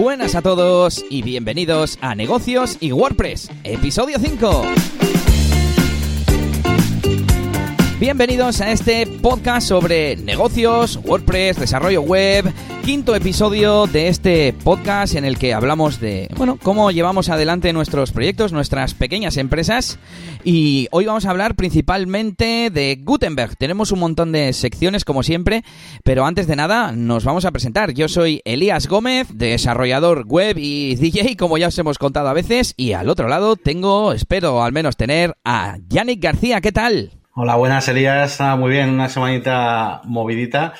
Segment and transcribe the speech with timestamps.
[0.00, 5.09] Buenas a todos y bienvenidos a Negocios y WordPress, episodio 5.
[8.00, 12.50] Bienvenidos a este podcast sobre negocios, WordPress, desarrollo web,
[12.82, 18.10] quinto episodio de este podcast en el que hablamos de, bueno, cómo llevamos adelante nuestros
[18.10, 19.98] proyectos, nuestras pequeñas empresas
[20.44, 23.54] y hoy vamos a hablar principalmente de Gutenberg.
[23.58, 25.62] Tenemos un montón de secciones como siempre,
[26.02, 27.92] pero antes de nada nos vamos a presentar.
[27.92, 32.72] Yo soy Elías Gómez, desarrollador web y DJ, como ya os hemos contado a veces,
[32.78, 36.62] y al otro lado tengo, espero al menos tener a Yannick García.
[36.62, 37.19] ¿Qué tal?
[37.42, 38.38] Hola, buenas Elías.
[38.58, 40.74] muy bien, una semanita movidita.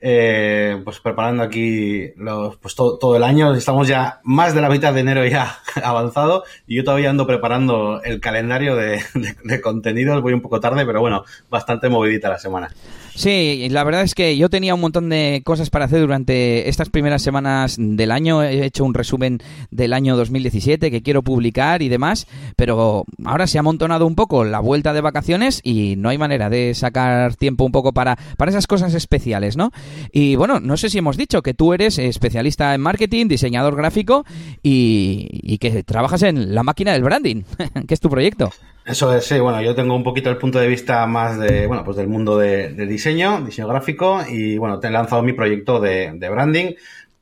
[0.00, 3.54] Eh, pues preparando aquí los, pues todo, el año.
[3.54, 8.02] Estamos ya más de la mitad de enero ya avanzado y yo todavía ando preparando
[8.02, 9.00] el calendario de,
[9.44, 10.20] de contenidos.
[10.20, 12.74] Voy un poco tarde, pero bueno, bastante movidita la semana.
[13.14, 16.88] Sí, la verdad es que yo tenía un montón de cosas para hacer durante estas
[16.88, 18.42] primeras semanas del año.
[18.42, 19.38] He hecho un resumen
[19.70, 24.44] del año 2017 que quiero publicar y demás, pero ahora se ha amontonado un poco
[24.44, 28.50] la vuelta de vacaciones y no hay manera de sacar tiempo un poco para, para
[28.50, 29.70] esas cosas especiales, ¿no?
[30.12, 34.24] Y bueno, no sé si hemos dicho que tú eres especialista en marketing, diseñador gráfico
[34.62, 37.42] y, y que trabajas en la máquina del branding,
[37.86, 38.50] que es tu proyecto.
[38.84, 41.84] Eso es, sí, bueno, yo tengo un poquito el punto de vista más de, bueno,
[41.84, 46.12] pues del mundo de, diseño, diseño gráfico, y bueno, te he lanzado mi proyecto de,
[46.18, 46.74] branding,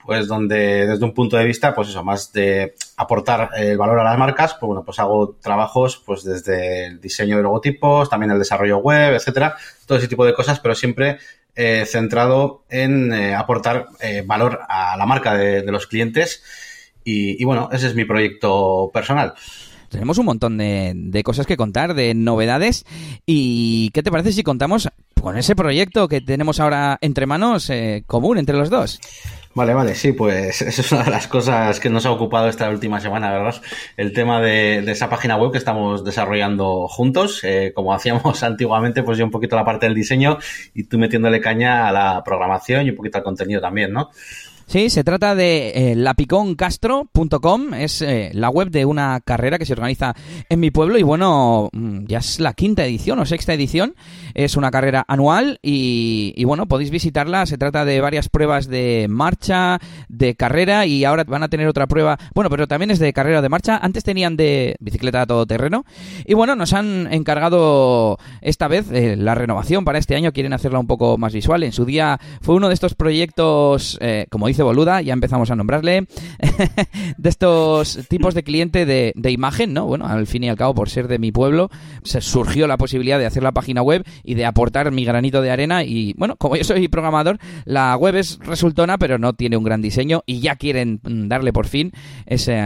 [0.05, 4.05] pues donde desde un punto de vista, pues eso, más de aportar el valor a
[4.05, 8.39] las marcas, pues bueno, pues hago trabajos pues desde el diseño de logotipos, también el
[8.39, 11.19] desarrollo web, etcétera, todo ese tipo de cosas, pero siempre
[11.57, 16.43] eh, centrado en eh, aportar eh, valor a la marca de, los clientes.
[17.05, 19.35] y bueno, ese es mi proyecto personal
[19.89, 22.85] tenemos un montón de, cosas que contar, de novedades.
[23.27, 24.89] ¿Y qué te parece si contamos
[25.21, 29.01] con ese proyecto que tenemos ahora entre manos eh, común entre los dos?
[29.55, 32.71] Vale, vale, sí, pues eso es una de las cosas que nos ha ocupado esta
[32.71, 33.61] última semana, ¿verdad?
[33.97, 39.19] El tema de, esa página web que estamos desarrollando juntos, eh, como hacíamos antiguamente, pues
[39.19, 40.39] yo un poquito la parte del diseño
[40.75, 44.11] y tú metiéndole caña a la programación y un poquito al contenido también, ¿no?
[44.69, 49.73] Sí, se trata de eh, lapiconcastro.com, es eh, la web de una carrera que se
[49.73, 50.15] organiza
[50.51, 53.95] en mi pueblo y bueno, mm, ya es la quinta edición o sexta edición,
[54.35, 59.79] es una carrera anual y, bueno, podéis visitarla, se trata de varias pruebas de marcha,
[60.11, 63.41] de carrera y ahora van a tener otra prueba, bueno, pero también es de carrera
[63.41, 65.87] de marcha, antes tenían de bicicleta a todo terreno
[66.27, 70.79] y bueno, nos han encargado esta vez eh, la renovación para este año, quieren hacerla
[70.79, 75.01] un poco más visual, en su día fue uno de estos proyectos, como dice boluda,
[75.03, 76.07] ya empezamos a nombrarle,
[77.19, 79.87] de estos tipos de cliente de, imagen, ¿no?
[79.87, 81.71] Bueno, al fin y al cabo, por ser de mi pueblo,
[82.03, 85.51] se surgió la posibilidad de hacer la página web y de aportar mi granito de
[85.51, 89.65] arena y, bueno, como yo soy programador, la web es resultona, pero no tiene un
[89.65, 91.93] gran diseño y ya quieren darle por fin
[92.27, 92.61] ese,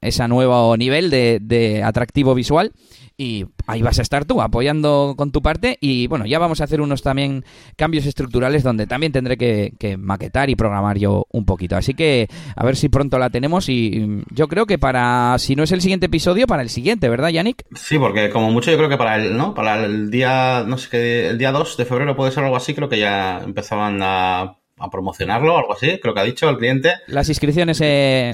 [0.00, 2.72] ese nuevo nivel de, de atractivo visual
[3.18, 6.64] y ahí vas a estar tú apoyando con tu parte y bueno, ya vamos a
[6.64, 7.44] hacer unos también
[7.76, 11.76] cambios estructurales donde también tendré que, maquetar y programar yo un poquito.
[11.76, 15.62] Así que a ver si pronto la tenemos y yo creo que para, si no
[15.62, 17.64] es el siguiente episodio, para el siguiente, ¿verdad, Yannick?
[17.74, 19.54] Sí, porque como mucho yo creo que para el, ¿no?
[19.54, 22.74] Para el día, no sé qué, el día 2 de febrero puede ser algo así,
[22.74, 26.92] creo que ya empezaban a a promocionarlo, algo así, creo que ha dicho el cliente.
[27.06, 28.32] Las inscripciones se,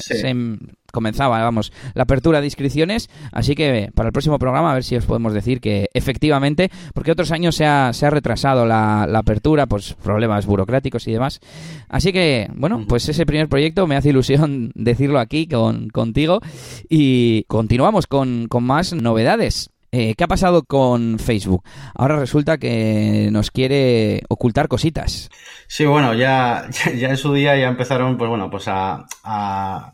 [0.93, 4.95] comenzaba, vamos, la apertura de inscripciones, así que para el próximo programa a ver si
[4.95, 9.67] os podemos decir que efectivamente, porque otros años se ha, se ha retrasado la, apertura,
[9.67, 11.41] pues problemas burocráticos y demás.
[11.89, 16.41] Así que, bueno, pues ese primer proyecto me hace ilusión decirlo aquí con, contigo
[16.89, 19.72] y continuamos con, con más novedades.
[19.95, 21.65] Eh, ¿Qué ha pasado con Facebook?
[21.95, 25.29] Ahora resulta que nos quiere ocultar cositas.
[25.67, 26.67] Sí, bueno, ya,
[26.97, 29.05] ya en su día ya empezaron, pues bueno, pues a,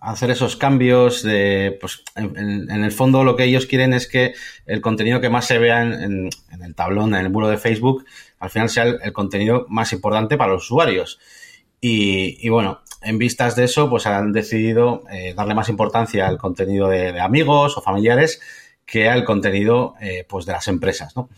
[0.00, 1.22] hacer esos cambios
[1.80, 4.34] pues en, el fondo lo que ellos quieren es que
[4.66, 6.30] el contenido que más se vea en,
[6.62, 8.04] el tablón, en el muro de Facebook,
[8.38, 11.18] al final sea el, contenido más importante para los usuarios.
[11.80, 16.86] Y, bueno, en vistas de eso, pues han decidido eh, darle más importancia al contenido
[16.86, 18.40] de amigos o familiares
[18.88, 21.28] que al contenido eh, pues de las empresas, ¿no?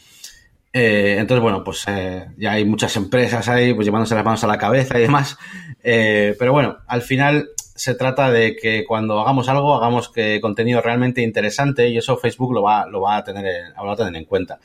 [0.73, 4.47] Eh, entonces, bueno, pues eh, ya hay muchas empresas ahí pues llevándose las manos a
[4.47, 5.37] la cabeza y demás.
[5.83, 11.23] pero bueno, al final se trata de que cuando hagamos algo, hagamos que contenido realmente
[11.23, 14.61] interesante y eso Facebook lo va, lo va a tener, a tener en cuenta.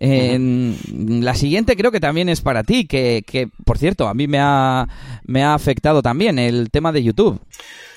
[0.00, 4.38] la siguiente creo que también es para ti, que, que por cierto, a mí me
[4.40, 4.88] ha,
[5.22, 7.40] me ha afectado también el tema de YouTube.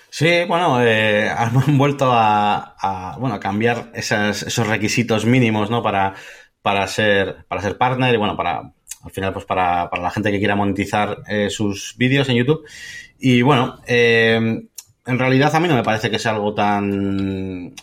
[0.09, 5.83] Sí, bueno, eh, han vuelto a, bueno, a cambiar esos requisitos mínimos, ¿no?
[5.83, 6.13] Para,
[6.61, 8.73] para ser, para ser partner y bueno, para,
[9.03, 12.65] al final, pues para, para la gente que quiera monetizar eh, sus vídeos en YouTube.
[13.19, 14.67] Y bueno, eh,
[15.07, 17.73] en realidad a mí no me parece que sea algo tan,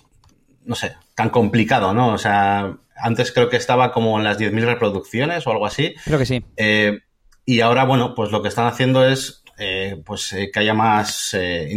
[0.64, 2.12] no sé, tan complicado, ¿no?
[2.12, 5.94] O sea, antes creo que estaba como en las 10.000 reproducciones o algo así.
[6.04, 6.44] Creo que sí.
[6.56, 7.00] Eh,
[7.46, 11.34] y ahora, bueno, pues lo que están haciendo es eh, pues eh, que haya más
[11.34, 11.68] eh,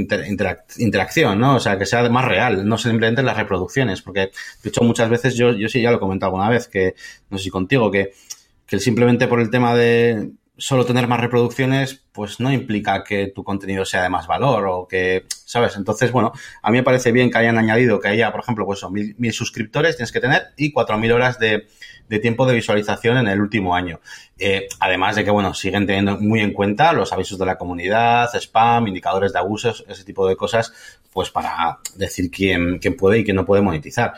[0.78, 1.56] interacción, ¿no?
[1.56, 4.32] O sea, que sea más real, no simplemente las reproducciones, porque
[4.64, 6.96] de hecho muchas veces yo, yo sí ya lo he comentado alguna vez, que
[7.30, 8.14] no sé si contigo, que,
[8.66, 13.44] que simplemente por el tema de solo tener más reproducciones, pues no implica que tu
[13.44, 15.75] contenido sea de más valor o que, ¿sabes?
[15.75, 16.31] Entonces, bueno,
[16.62, 19.15] a mí me parece bien que hayan añadido que haya, por ejemplo, pues son mil,
[19.18, 21.68] mil suscriptores tienes que tener y cuatro mil horas de,
[22.09, 24.00] de tiempo de visualización en el último año.
[24.38, 28.30] Eh, además de que, bueno, siguen teniendo muy en cuenta los avisos de la comunidad,
[28.33, 30.74] spam, indicadores de abusos, ese tipo de cosas,
[31.12, 34.13] pues para decir quién, quién puede y quién no puede monetizar.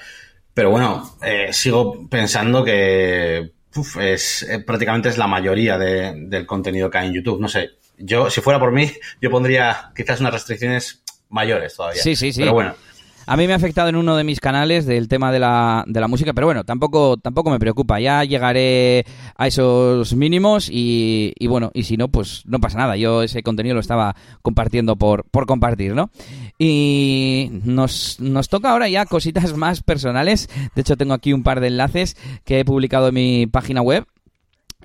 [0.53, 3.51] Pero bueno, eh, sigo pensando que
[4.00, 7.39] es eh, prácticamente es la mayoría de, del contenido que hay en YouTube.
[7.39, 12.01] No sé, yo, si fuera por mí, yo pondría quizás unas restricciones mayores todavía.
[12.01, 12.42] Sí, sí, sí.
[12.42, 12.75] Pero bueno.
[13.30, 16.02] A mí me ha afectado en uno de mis canales del tema de la, de
[16.02, 18.00] la música, pero bueno, tampoco, tampoco me preocupa.
[18.00, 19.06] Ya llegaré
[19.38, 22.98] a esos mínimos y, bueno, y si no, pues no pasa nada.
[22.98, 26.10] Yo ese contenido lo estaba compartiendo por, por compartir, ¿no?
[26.58, 30.50] Y nos, nos toca ahora ya cositas más personales.
[30.74, 34.08] De hecho, tengo aquí un par de enlaces que he publicado en mi página web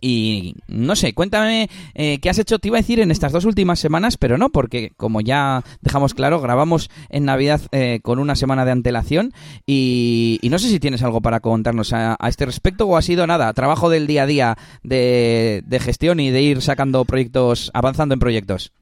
[0.05, 3.47] y no sé, cuéntame eh, qué has hecho, te iba a decir en estas dos
[3.47, 8.37] últimas semanas, pero no, porque como ya dejamos claro, grabamos en Navidad eh, con una
[8.37, 9.33] semana de antelación
[9.65, 13.27] y, y, no sé si tienes algo para contarnos a, este respecto o ha sido
[13.27, 18.21] nada, trabajo del día a día de gestión y de ir sacando proyectos, avanzando en
[18.21, 18.73] proyectos.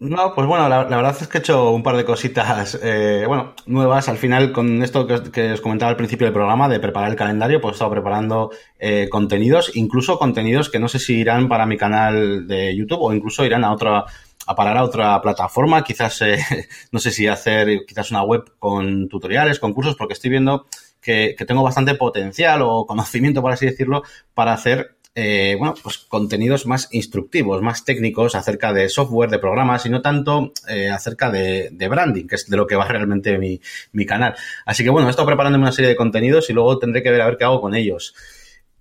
[0.00, 3.54] No, pues bueno, la, verdad es que he hecho un par de cositas, eh, bueno,
[3.66, 4.08] nuevas.
[4.08, 7.10] Al final, con esto que os, que os, comentaba al principio del programa, de preparar
[7.10, 11.48] el calendario, pues he estado preparando eh, contenidos, incluso contenidos que no sé si irán
[11.48, 14.04] para mi canal de YouTube o incluso irán a otra,
[14.46, 15.84] a parar a otra plataforma.
[15.84, 16.38] Quizás, eh,
[16.92, 20.66] no sé si hacer quizás una web con tutoriales, con cursos, porque estoy viendo
[21.00, 24.02] que, que tengo bastante potencial o conocimiento, por así decirlo,
[24.34, 29.86] para hacer eh, bueno, pues contenidos más instructivos, más técnicos acerca de software, de programas
[29.86, 33.60] y no tanto eh, acerca de, branding, que es de lo que va realmente mi,
[33.92, 34.34] mi canal.
[34.66, 37.20] Así que bueno, he estado preparándome una serie de contenidos y luego tendré que ver
[37.20, 38.14] a ver qué hago con ellos.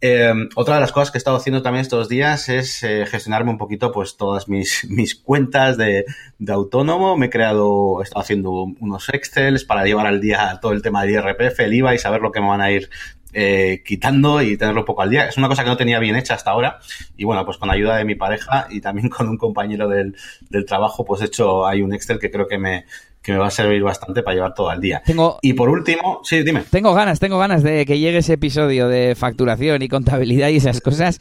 [0.05, 3.51] Eh, otra de las cosas que he estado haciendo también estos días es eh, gestionarme
[3.51, 6.03] un poquito pues todas mis, mis cuentas de,
[6.39, 7.15] de, autónomo.
[7.15, 11.03] Me he creado, he estado haciendo unos Excels para llevar al día todo el tema
[11.03, 12.89] del IRPF, el IVA y saber lo que me van a ir
[13.33, 15.27] eh, quitando y tenerlo poco al día.
[15.27, 16.79] Es una cosa que no tenía bien hecha hasta ahora
[17.17, 20.15] y bueno, pues con ayuda de mi pareja y también con un compañero del,
[20.49, 22.85] del trabajo, pues he hecho, hay un Excel que creo que me,
[23.23, 25.01] que me va a servir bastante para llevar todo el día.
[25.05, 26.63] Tengo, y por último, sí, dime.
[26.69, 30.81] Tengo ganas, tengo ganas de que llegue ese episodio de facturación y contabilidad y esas
[30.81, 31.19] cosas,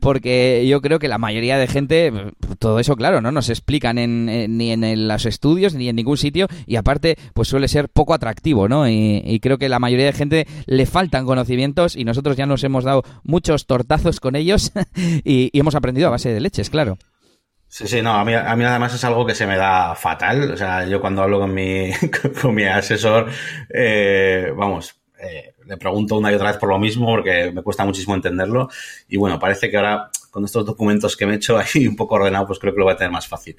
[0.00, 2.12] porque yo creo que la mayoría de gente,
[2.58, 6.16] todo eso, claro, no nos explican en, en, ni en los estudios ni en ningún
[6.16, 8.88] sitio, y aparte, pues suele ser poco atractivo, ¿no?
[8.88, 12.64] Y, y creo que la mayoría de gente le faltan conocimientos y nosotros ya nos
[12.64, 14.72] hemos dado muchos tortazos con ellos
[15.24, 16.98] y, y hemos aprendido a base de leches, claro.
[17.74, 20.52] Sí, sí, no, a mí, a mí además es algo que se me da fatal.
[20.52, 21.90] O sea, yo cuando hablo con mi,
[22.40, 23.28] con mi asesor,
[23.68, 27.84] eh, vamos, eh, le pregunto una y otra vez por lo mismo porque me cuesta
[27.84, 28.68] muchísimo entenderlo.
[29.08, 32.14] Y bueno, parece que ahora con estos documentos que me he hecho ahí un poco
[32.14, 33.56] ordenado, pues creo que lo voy a tener más fácil.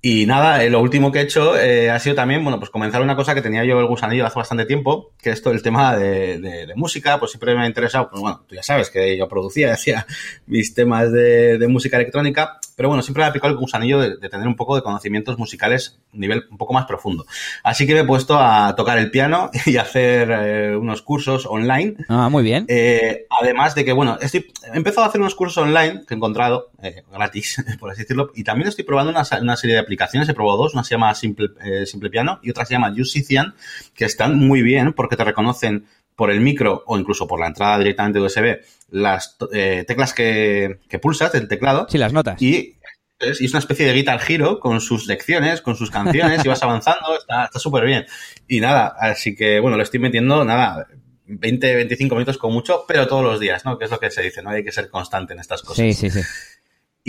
[0.00, 3.02] Y nada, eh, lo último que he hecho eh, ha sido también, bueno, pues comenzar
[3.02, 5.96] una cosa que tenía yo el gusanillo hace bastante tiempo, que es todo el tema
[5.96, 9.18] de, de, de música, pues siempre me ha interesado, pues bueno, tú ya sabes que
[9.18, 10.06] yo producía, hacía
[10.46, 14.18] mis temas de, de música electrónica, pero bueno, siempre me ha picado el gusanillo de,
[14.18, 17.26] de, tener un poco de conocimientos musicales a nivel un poco más profundo.
[17.64, 21.44] Así que me he puesto a tocar el piano y a hacer eh, unos cursos
[21.44, 21.96] online.
[22.08, 22.66] Ah, muy bien.
[22.68, 26.16] Eh, además de que, bueno, estoy, he empezado a hacer unos cursos online que he
[26.16, 30.28] encontrado, eh, gratis, por así decirlo, y también estoy probando una, una serie de aplicaciones,
[30.28, 33.54] he probado dos, una se llama Simple, eh, Simple Piano y otra se llama Musician,
[33.94, 37.78] que están muy bien porque te reconocen por el micro o incluso por la entrada
[37.78, 38.58] directamente USB
[38.90, 41.86] las eh, teclas que, que, pulsas del teclado.
[41.88, 42.40] Sí, las notas.
[42.42, 42.76] Y
[43.18, 47.16] es, una especie de Guitar Hero con sus lecciones, con sus canciones y vas avanzando,
[47.18, 48.06] está súper bien.
[48.46, 50.86] Y nada, así que bueno, lo estoy metiendo, nada,
[51.26, 53.78] 20, 25 minutos con mucho, pero todos los días, ¿no?
[53.78, 54.50] Que es lo que se dice, ¿no?
[54.50, 55.76] Hay que ser constante en estas cosas.
[55.76, 56.20] Sí, sí, sí.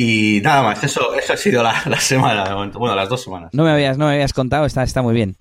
[0.02, 2.56] Y nada más, eso, eso ha sido la, la semana.
[2.74, 3.50] Bueno, las dos semanas.
[3.52, 5.36] No me habías, no me habías contado, está, está muy bien.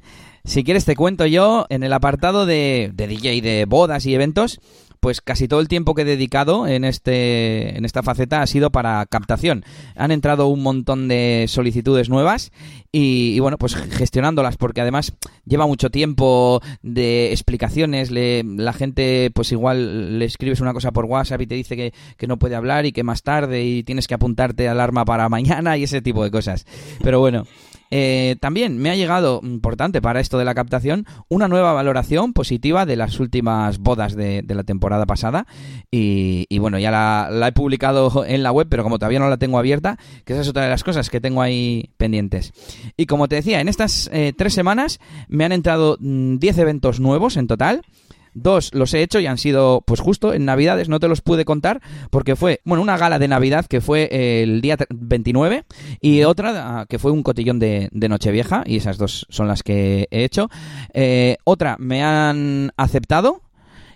[0.44, 4.58] Si quieres te cuento yo, en el apartado de, de DJ de bodas y eventos,
[5.00, 8.70] pues casi todo el tiempo que he dedicado en, este, en esta faceta ha sido
[8.70, 9.64] para captación.
[9.96, 12.52] Han entrado un montón de solicitudes nuevas
[12.92, 15.12] y, bueno, pues gestionándolas, porque además
[15.44, 21.04] lleva mucho tiempo de explicaciones, le, la gente pues igual le escribes una cosa por
[21.04, 24.06] WhatsApp y te dice que, que no puede hablar y que más tarde y tienes
[24.06, 26.66] que apuntarte alarma para mañana y ese tipo de cosas.
[27.02, 27.44] Pero bueno.
[27.90, 32.86] Eh, también me ha llegado, importante para esto de la captación, una nueva valoración positiva
[32.86, 35.46] de las últimas bodas de, la temporada pasada.
[35.90, 39.58] Y, bueno, ya la, he publicado en la web, pero como todavía no la tengo
[39.58, 42.52] abierta, que esa es otra de las cosas que tengo ahí pendientes.
[42.96, 47.00] Y como te decía, en estas eh, tres semanas me han entrado 10 mm, eventos
[47.00, 47.82] nuevos en total.
[48.34, 51.44] Dos los he hecho y han sido, pues justo en Navidades, no te los pude
[51.44, 51.80] contar
[52.10, 55.64] porque fue, bueno, una gala de Navidad que fue el día 29
[56.00, 60.08] y otra ah, que fue un cotillón de, Nochevieja y esas dos son las que
[60.10, 60.48] he hecho.
[60.94, 63.42] Eh, otra me han aceptado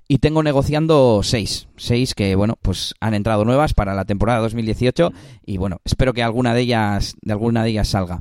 [0.08, 1.68] y tengo negociando seis.
[1.76, 5.10] Seis que, bueno, pues han entrado nuevas para la temporada 2018
[5.46, 8.20] y, bueno, espero que alguna de ellas, de alguna de ellas salga.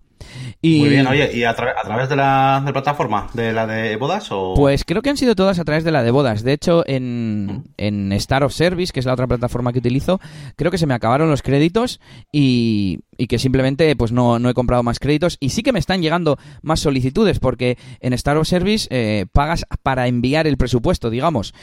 [0.62, 4.28] Muy bien, oye, ¿y a, través de la, plataforma, de la de bodas?
[4.32, 4.54] O...
[4.56, 6.44] Pues creo que han sido todas a través de la de bodas.
[6.44, 10.20] De hecho, en, en Star of Service, que es la otra plataforma que utilizo,
[10.56, 12.00] creo que se me acabaron los créditos
[12.32, 15.38] y, y que simplemente pues no, no, he comprado más créditos.
[15.40, 19.64] Y sí que me están llegando más solicitudes, porque en Star of Service eh, pagas
[19.84, 21.54] para enviar el presupuesto, digamos,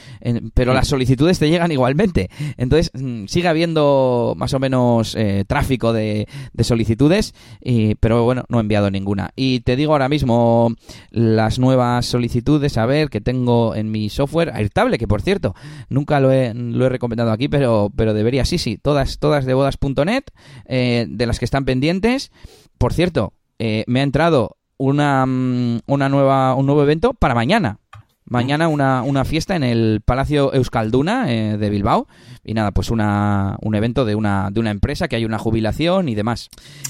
[0.54, 2.30] pero las solicitudes te llegan igualmente.
[2.58, 8.44] Entonces, mm, sigue habiendo más o menos eh, tráfico de, de solicitudes, y, pero bueno,
[8.48, 9.30] no he enviado ninguna.
[9.34, 10.76] Y te digo ahora mismo
[11.10, 15.56] las nuevas solicitudes, a ver, que tengo en mi software Airtable, que por cierto,
[15.88, 19.54] nunca lo he, lo he recomendado aquí, pero, pero debería, sí, sí, todas, todas de
[19.54, 20.22] bodas.net,
[20.66, 22.30] eh, de las que están pendientes.
[22.78, 27.78] Por cierto, eh, me ha entrado una, mm, una nueva, un nuevo evento para mañana.
[28.24, 32.06] Mañana una, una fiesta en el Palacio Euskalduna eh, de Bilbao.
[32.48, 36.08] Y nada, pues una, un evento de una, de una empresa que hay una jubilación
[36.08, 36.48] y demás.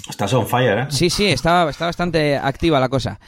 [0.08, 0.86] Estás on fire, ¿eh?
[0.88, 3.18] Sí, sí, está, está bastante activa la cosa.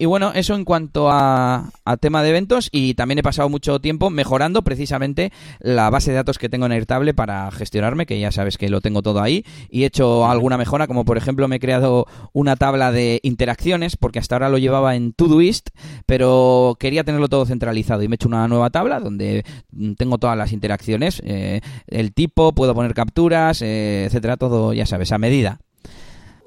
[0.00, 1.70] Y bueno, eso en cuanto a,
[2.00, 6.38] tema de eventos y también he pasado mucho tiempo mejorando precisamente la base de datos
[6.38, 9.82] que tengo en Airtable para gestionarme, que ya sabes que lo tengo todo ahí y
[9.82, 14.20] he hecho alguna mejora, como por ejemplo me he creado una tabla de interacciones, porque
[14.20, 15.68] hasta ahora lo llevaba en Todoist,
[16.06, 19.44] pero quería tenerlo todo centralizado y me he hecho una nueva tabla donde
[19.98, 25.12] tengo todas las interacciones, eh, el tipo, puedo poner capturas, eh, etcétera, todo ya sabes,
[25.12, 25.60] a medida.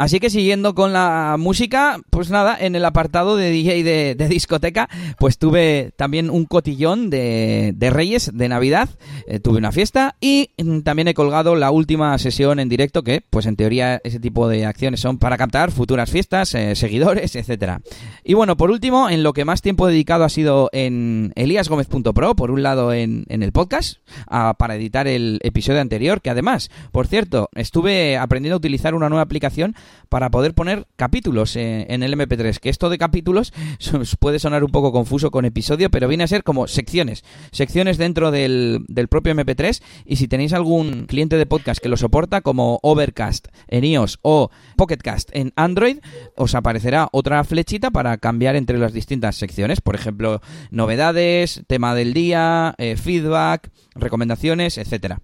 [0.03, 3.83] Así que siguiendo con la música, pues nada, en el apartado de DJ
[4.15, 8.89] de, discoteca, pues tuve también un cotillón de, Reyes de Navidad,
[9.27, 13.24] eh, tuve una fiesta y mm, también he colgado la última sesión en directo que,
[13.29, 17.79] pues en teoría ese tipo de acciones son para captar futuras fiestas, eh, seguidores, etcétera.
[18.25, 22.36] Y bueno, por último, en lo que más tiempo he dedicado ha sido en eliasgomez.pro,
[22.36, 27.50] por un lado en, el podcast, para editar el episodio anterior, que además, por cierto,
[27.55, 29.75] estuve aprendiendo a utilizar una nueva aplicación
[30.09, 32.59] para poder poner capítulos eh, en el MP3.
[32.59, 33.53] Que esto de capítulos
[34.19, 37.23] puede sonar un poco confuso con episodio, pero viene a ser como secciones.
[37.51, 39.81] Secciones dentro del, propio MP3.
[40.05, 44.50] Y si tenéis algún cliente de podcast que lo soporta, como Overcast en iOS o
[44.77, 45.97] Pocketcast en Android,
[46.35, 49.81] os aparecerá otra flechita para cambiar entre las distintas secciones.
[49.81, 55.21] Por ejemplo, novedades, tema del día, eh, feedback, recomendaciones, etcétera.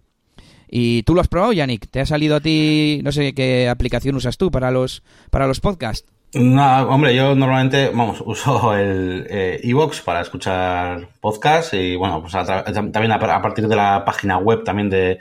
[0.70, 1.90] ¿Y tú lo has probado, Yannick?
[1.90, 5.60] ¿Te ha salido a ti, no sé qué aplicación usas tú para los, para los
[5.60, 6.08] podcasts?
[6.34, 9.26] No, hombre, yo normalmente, vamos, uso el
[9.64, 14.92] Evox para escuchar podcasts y bueno, pues también a, partir de la página web también
[14.92, 15.18] de,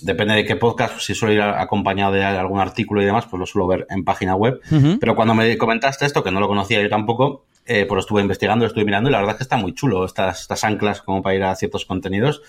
[0.00, 3.46] depende de qué podcast, si suelo ir acompañado de algún artículo y demás, pues lo
[3.46, 4.60] suelo ver en página web.
[4.98, 8.22] Pero cuando me comentaste esto, que no lo conocía yo tampoco, eh, pues lo estuve
[8.22, 11.02] investigando, lo estuve mirando y la verdad es que está muy chulo estas, estas anclas
[11.02, 12.42] como para ir a ciertos contenidos.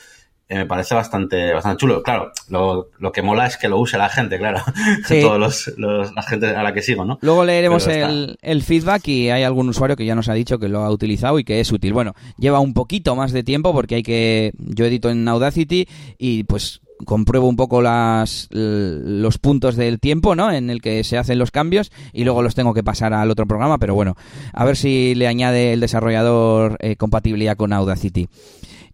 [0.54, 2.04] Eh, me parece bastante, bastante chulo.
[2.04, 4.62] Claro, lo, lo, que mola es que lo use la gente, claro.
[5.10, 5.40] Todos
[5.78, 7.18] los, la gente a la que sigo, ¿no?
[7.22, 10.70] Luego leeremos el, el, feedback y hay algún usuario que ya nos ha dicho que
[10.70, 11.94] lo ha utilizado y que es útil.
[11.94, 14.54] Bueno, lleva un poquito más de tiempo porque hay que.
[14.60, 15.88] Yo edito en Audacity
[16.20, 20.52] y pues compruebo un poco las, los puntos del tiempo ¿no?
[20.52, 23.48] en el que se hacen los cambios y luego los tengo que pasar al otro
[23.48, 24.16] programa, pero bueno,
[24.54, 28.30] a ver si le añade el desarrollador eh, compatibilidad con Audacity.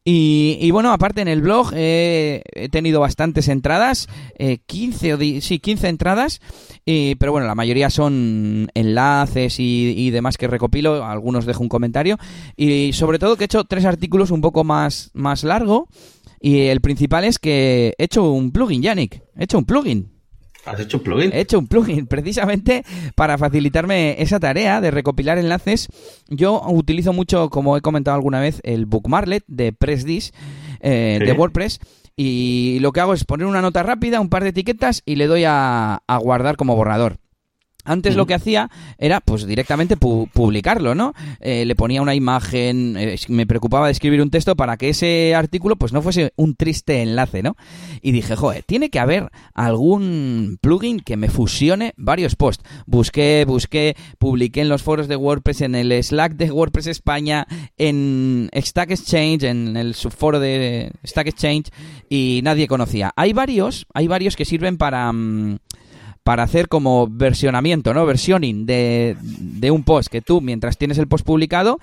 [0.03, 4.07] Y, bueno, aparte en el blog he tenido bastantes entradas,
[4.65, 6.41] 15 eh, sí, 15 entradas,
[6.85, 12.17] pero bueno, la mayoría son enlaces y, demás que recopilo, algunos dejo un comentario
[12.55, 15.87] y sobre todo que he hecho tres artículos un poco más, más largo
[16.39, 20.18] y el principal es que he hecho un plugin, Yannick, he hecho un plugin.
[20.65, 21.31] ¿Has hecho un plugin?
[21.33, 22.83] He hecho un plugin precisamente
[23.15, 25.87] para facilitarme esa tarea de recopilar enlaces.
[26.27, 30.31] Yo utilizo mucho, como he comentado alguna vez, el Bookmarlet de Pressdish
[30.81, 31.79] eh, de WordPress
[32.15, 35.27] y lo que hago es poner una nota rápida, un par de etiquetas y le
[35.27, 37.17] doy a guardar como borrador.
[37.89, 38.69] Antes lo que hacía
[38.99, 41.15] era, pues directamente publicarlo, ¿no?
[41.39, 45.33] Eh, le ponía una imagen, eh, me preocupaba de escribir un texto para que ese
[45.33, 47.55] artículo, pues no fuese un triste enlace, ¿no?
[48.03, 52.63] Y dije, joder, tiene que haber algún plugin que me fusione varios posts.
[52.85, 57.47] Busqué, busqué, publiqué en los foros de WordPress, en el Slack de WordPress España,
[57.79, 61.71] en Stack Exchange, en el subforo de Stack Exchange,
[62.07, 63.13] y nadie conocía.
[63.15, 65.11] Hay varios, hay varios que sirven para...
[65.11, 65.57] Mm,
[66.29, 68.05] para hacer como versionamiento, ¿no?
[68.05, 71.79] Versioning de, de, un post que tú, mientras tienes el post publicado,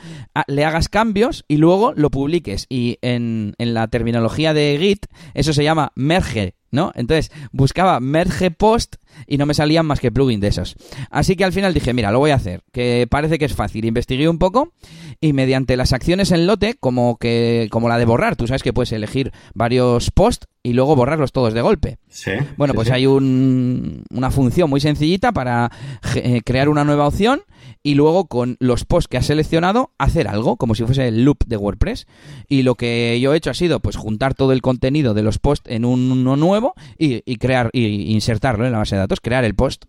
[0.47, 2.67] le hagas cambios y luego lo publiques.
[2.69, 6.93] Y en, en la terminología de Git, eso se llama merge ¿no?
[6.95, 10.77] Entonces buscaba merge post y no me salían más que plugins de esos.
[11.11, 13.85] Así que al final dije, mira, lo voy a hacer, que parece que es fácil.
[13.85, 14.73] Investigué un poco
[15.21, 18.73] y mediante las acciones en lote, como que como la de borrar, tú sabes que
[18.73, 21.99] puedes elegir varios posts y luego borrarlos todos de golpe.
[22.09, 22.33] Sí.
[22.57, 25.71] Bueno, pues hay un, una función muy sencillita para
[26.17, 27.43] eh, crear una nueva opción
[27.85, 31.45] y luego con los posts que has seleccionado hacer algo, como si fuese el loop
[31.47, 32.09] de WordPress.
[32.49, 35.39] Y lo que yo he hecho ha sido pues juntar todo el contenido de los
[35.39, 39.55] posts en uno nuevo y, crear y insertarlo en la base de datos, crear el
[39.55, 39.85] post.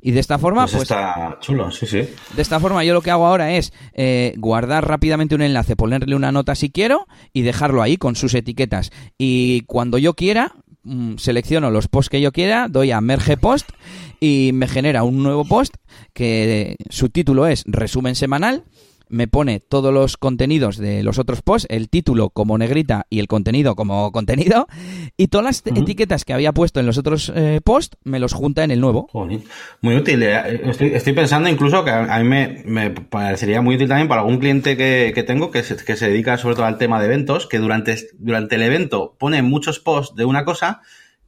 [0.00, 2.08] Y de esta forma, pues, pues, está chulo, sí, sí.
[2.34, 6.14] De esta forma, yo lo que hago ahora es eh, guardar rápidamente un enlace, ponerle
[6.14, 8.92] una nota si quiero y dejarlo ahí con sus etiquetas.
[9.18, 13.70] Y cuando yo quiera, mm, selecciono los posts que yo quiera, doy a merge post
[14.20, 15.74] y me genera un nuevo post
[16.12, 18.64] que su título es resumen semanal
[19.10, 23.28] me pone todos los contenidos de los otros posts, el título como negrita y el
[23.28, 24.66] contenido como contenido,
[25.16, 28.64] y todas las etiquetas que había puesto en los otros eh, posts me los junta
[28.64, 29.08] en el nuevo.
[29.80, 30.22] Muy útil.
[30.22, 30.72] Eh.
[30.94, 32.24] Estoy, pensando incluso que a mí
[32.64, 36.38] me, parecería muy útil también para algún cliente que, tengo que se, que se dedica
[36.38, 40.24] sobre todo al tema de eventos, que durante, durante el evento pone muchos posts de
[40.24, 40.82] una cosa.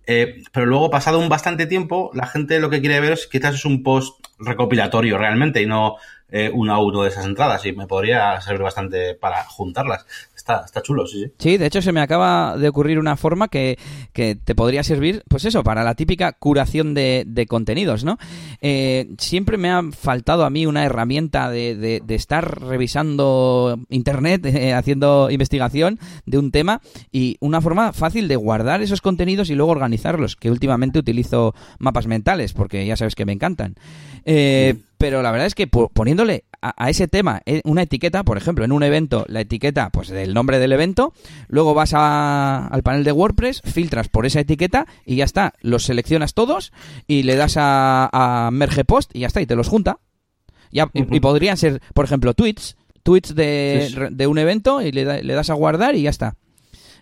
[0.06, 3.54] Eh, pero luego, pasado un bastante tiempo, la gente lo que quiere ver es quizás
[3.54, 5.96] es un post recopilatorio realmente y no
[6.32, 10.06] eh, uno a uno de esas entradas y me podría servir bastante para juntarlas.
[10.34, 11.32] Está, está chulo, sí, sí.
[11.38, 13.78] Sí, de hecho se me acaba de ocurrir una forma que,
[14.12, 18.18] te podría servir, pues eso, para la típica curación de, contenidos, ¿no?
[18.60, 25.30] Eh, siempre me ha faltado a mí una herramienta de, estar revisando internet, eh, haciendo
[25.30, 30.36] investigación de un tema y una forma fácil de guardar esos contenidos y luego organizarlos,
[30.36, 33.74] que últimamente utilizo mapas mentales porque ya sabes que me encantan.
[34.24, 38.66] Eh, pero la verdad es que poniéndole a, ese tema eh, una etiqueta, por ejemplo,
[38.66, 41.14] en un evento, la etiqueta pues del nombre del evento,
[41.48, 46.34] luego vas al panel de WordPress, filtras por esa etiqueta y ya está, los seleccionas
[46.34, 46.72] todos
[47.06, 50.00] y le das a, merge post y ya está, y te los junta.
[50.70, 55.54] Ya, y, podrían ser, por ejemplo, tweets, tweets de, un evento y le, das a
[55.54, 56.36] guardar y ya está.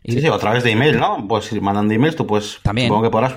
[0.05, 1.27] sí, sí, a través de email, ¿no?
[1.29, 2.87] Pues mandando emails, tú pues También.
[2.87, 3.35] supongo que podrás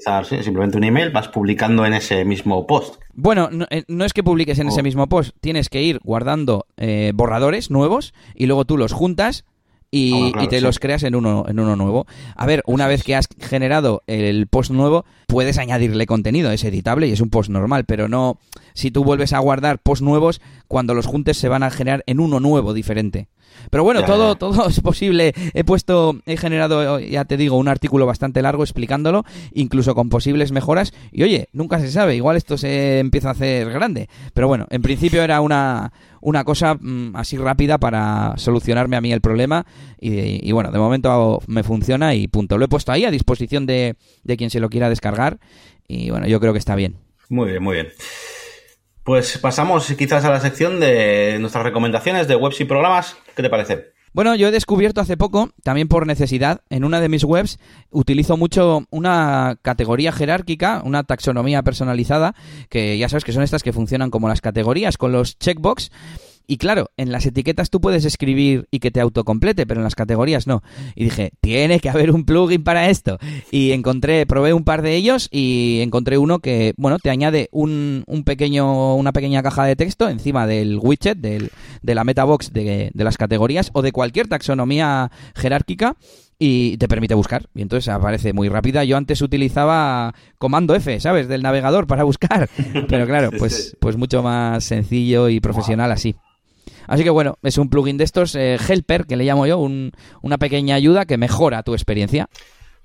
[0.00, 2.96] simplemente un email, vas publicando en ese mismo post.
[3.12, 4.84] Bueno, no, eh, es que publiques en ese oh.
[4.84, 9.44] mismo post, tienes que ir guardando eh, borradores nuevos y luego tú los juntas
[9.90, 12.06] y, ah, te los creas en uno, en uno nuevo.
[12.34, 17.06] A ver, una vez que has generado el post nuevo, puedes añadirle contenido, es editable
[17.06, 18.40] y es un post normal, pero no,
[18.72, 22.18] si tú vuelves a guardar post nuevos, cuando los juntes se van a generar en
[22.18, 23.28] uno nuevo diferente.
[23.70, 25.32] Pero bueno, todo, todo es posible.
[25.52, 30.52] He puesto, he generado, ya te digo, un artículo bastante largo explicándolo, incluso con posibles
[30.52, 30.92] mejoras.
[31.12, 34.08] Y oye, nunca se sabe, igual esto se empieza a hacer grande.
[34.32, 39.12] Pero bueno, en principio era una, una cosa mm, así rápida para solucionarme a mí
[39.12, 39.66] el problema.
[40.00, 42.58] Y, bueno, de momento me funciona y punto.
[42.58, 45.38] Lo he puesto ahí a disposición de, de quien se lo quiera descargar.
[45.88, 46.96] Y bueno, yo creo que está bien.
[47.28, 47.88] Muy bien, muy bien.
[49.04, 53.16] Pues pasamos quizás a la sección de nuestras recomendaciones de webs y programas.
[53.36, 53.92] ¿Qué te parece?
[54.14, 57.58] Bueno, yo he descubierto hace poco, también por necesidad, en una de mis webs
[57.90, 62.36] utilizo mucho una categoría jerárquica, una taxonomía personalizada,
[62.70, 65.90] que ya sabes que son estas que funcionan como las categorías, con los checkbox
[66.46, 69.94] y claro, en las etiquetas tú puedes escribir y que te autocomplete, pero en las
[69.94, 70.62] categorías no.
[70.94, 73.18] Y dije, tiene que haber un plugin para esto.
[73.50, 78.04] Y encontré, probé un par de ellos y encontré uno que, bueno, te añade un,
[78.06, 81.50] un pequeño, una pequeña caja de texto encima del widget, del,
[81.82, 85.96] de la metabox de, de las categorías o de cualquier taxonomía jerárquica
[86.38, 87.46] y te permite buscar.
[87.54, 88.84] Y entonces aparece muy rápida.
[88.84, 91.28] Yo antes utilizaba comando F, ¿sabes?
[91.28, 92.48] Del navegador para buscar.
[92.88, 96.16] Pero claro, pues, pues mucho más sencillo y profesional así.
[96.86, 100.38] Así que bueno, es un plugin de estos, eh, Helper, que le llamo yo, una
[100.38, 102.28] pequeña ayuda que mejora tu experiencia.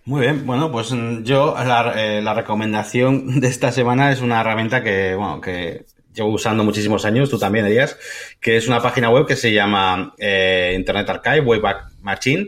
[0.05, 4.81] Muy bien, bueno, pues mm, yo eh, la, recomendación de esta semana es una herramienta
[4.81, 7.97] que, bueno, que llevo usando muchísimos años, tú también, Elías,
[8.39, 12.47] que es una página web que se llama eh, Internet Archive, Wayback Machine,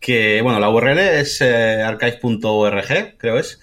[0.00, 3.60] que, bueno, la URL es archive.org, creo es.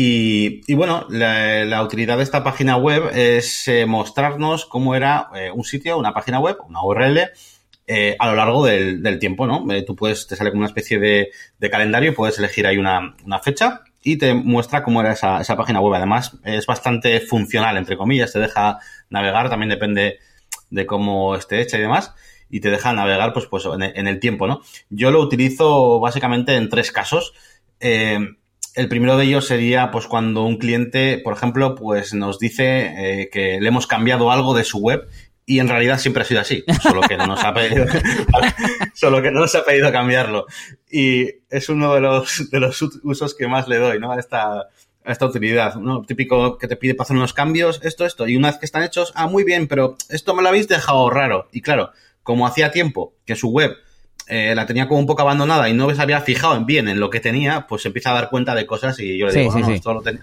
[0.00, 5.64] Y, bueno, la, utilidad de esta página web es eh, mostrarnos cómo era eh, un
[5.64, 7.18] sitio, una página web, una URL,
[8.20, 9.66] a lo largo del, tiempo, ¿no?
[9.84, 11.30] tú puedes, te sale como una especie de,
[11.68, 15.80] calendario y puedes elegir ahí una, fecha y te muestra cómo era esa, esa, página
[15.80, 15.94] web.
[15.94, 18.78] Además, es bastante funcional, entre comillas, te deja
[19.10, 20.20] navegar, también depende
[20.70, 22.14] de cómo esté hecha y demás
[22.48, 24.60] y te deja navegar pues, pues en, el tiempo, ¿no?
[24.90, 27.34] Yo lo utilizo básicamente en tres casos.
[27.80, 28.20] Eh,
[28.78, 33.28] el primero de ellos sería pues cuando un cliente, por ejemplo, pues nos dice eh,
[33.28, 35.08] que le hemos cambiado algo de su web
[35.44, 37.86] y en realidad siempre ha sido así, solo que no nos ha pedido,
[38.94, 40.46] solo que no nos ha pedido cambiarlo.
[40.88, 44.12] Y es uno de los, de los usos que más le doy, ¿no?
[44.12, 44.68] A esta,
[45.04, 46.02] esta utilidad, ¿no?
[46.02, 48.84] Típico que te pide para hacer unos cambios, esto, esto, y una vez que están
[48.84, 51.48] hechos, ah, muy bien, pero esto me lo habéis dejado raro.
[51.50, 51.90] Y claro,
[52.22, 53.76] como hacía tiempo que su web
[54.28, 57.08] eh, la tenía como un poco abandonada y no se había fijado bien en lo
[57.08, 59.70] que tenía, pues se empieza a dar cuenta de cosas y yo le digo, no,
[59.70, 60.22] esto lo, tenía.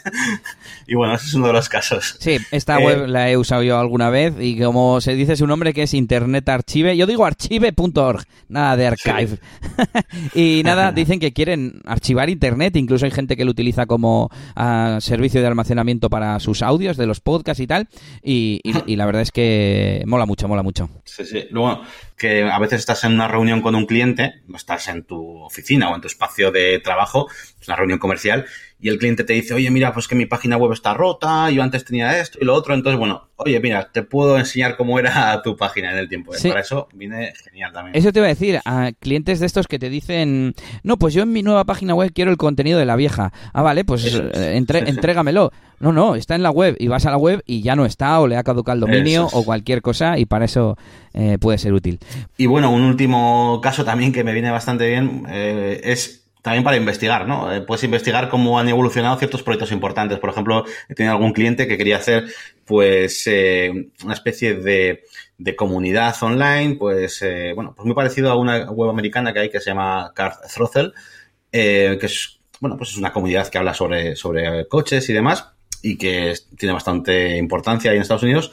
[0.86, 2.16] y bueno, ese es uno de los casos.
[2.18, 5.46] Sí, esta eh, web la he usado yo alguna vez y como se dice su
[5.46, 9.38] nombre que es Internet Archive, yo digo archive.org, nada de archive.
[10.34, 14.98] y nada, dicen que quieren archivar Internet, incluso hay gente que lo utiliza como ah,
[15.00, 17.88] servicio de almacenamiento para sus audios de los podcasts y tal,
[18.22, 20.88] y, y la verdad es que mola mucho, mola mucho.
[21.04, 21.44] Sí, sí.
[21.50, 21.82] Luego,
[22.16, 25.94] que a veces estás en una reunión con un cliente, estás en tu oficina o
[25.94, 27.28] en tu espacio de trabajo,
[27.60, 28.46] es una reunión comercial,
[28.82, 31.62] y el cliente te dice, oye, mira, pues que mi página web está rota, yo
[31.62, 35.40] antes tenía esto y lo otro, entonces, bueno, oye, mira, te puedo enseñar cómo era
[35.44, 36.32] tu página en el tiempo.
[36.32, 37.96] Para eso viene genial también.
[37.96, 41.22] Eso te iba a decir, a clientes de estos que te dicen, no, pues yo
[41.22, 43.32] en mi nueva página web quiero el contenido de la vieja.
[43.52, 45.52] Ah, vale, pues eh, entrégamelo.
[45.78, 48.18] No, no, está en la web y vas a la web y ya no está
[48.18, 50.76] o le ha caducado el dominio o cualquier cosa y para eso
[51.12, 52.00] eh, puede ser útil.
[52.36, 56.76] Y bueno, un último caso también que me viene bastante bien eh, es también para
[56.76, 57.52] investigar, ¿no?
[57.52, 60.18] Eh, puedes investigar cómo han evolucionado ciertos proyectos importantes.
[60.18, 62.24] Por ejemplo, he tenido algún cliente que quería hacer,
[62.66, 65.04] pues, eh, una especie de,
[65.38, 69.50] de, comunidad online, pues, eh, bueno, pues muy parecido a una web americana que hay
[69.50, 70.90] que se llama Car Throttle,
[71.50, 75.48] que es, bueno, pues es una comunidad que habla sobre, sobre coches y demás
[75.80, 78.50] y que tiene bastante importancia ahí en Estados Unidos.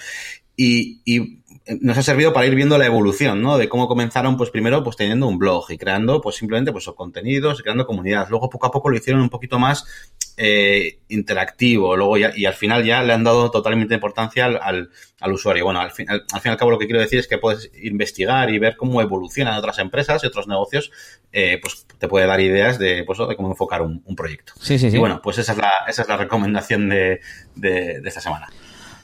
[0.55, 1.38] Y, y
[1.81, 3.57] nos ha servido para ir viendo la evolución, ¿no?
[3.57, 7.59] De cómo comenzaron, pues primero, pues teniendo un blog y creando, pues simplemente, pues contenidos
[7.59, 8.29] y creando comunidades.
[8.29, 9.85] Luego, poco a poco lo hicieron un poquito más
[10.35, 11.95] eh, interactivo.
[11.95, 15.63] Luego ya, y al final ya le han dado totalmente importancia al, al, usuario.
[15.65, 17.69] Bueno, al fin, al, fin y al cabo lo que quiero decir es que puedes
[17.83, 20.91] investigar y ver cómo evolucionan otras empresas y otros negocios,
[21.31, 24.53] eh, pues te puede dar ideas de, pues, de cómo enfocar un, proyecto.
[24.59, 24.97] Sí, sí, sí.
[24.97, 27.21] Y bueno, pues esa es la, esa es la recomendación de,
[27.55, 28.49] de, de esta semana.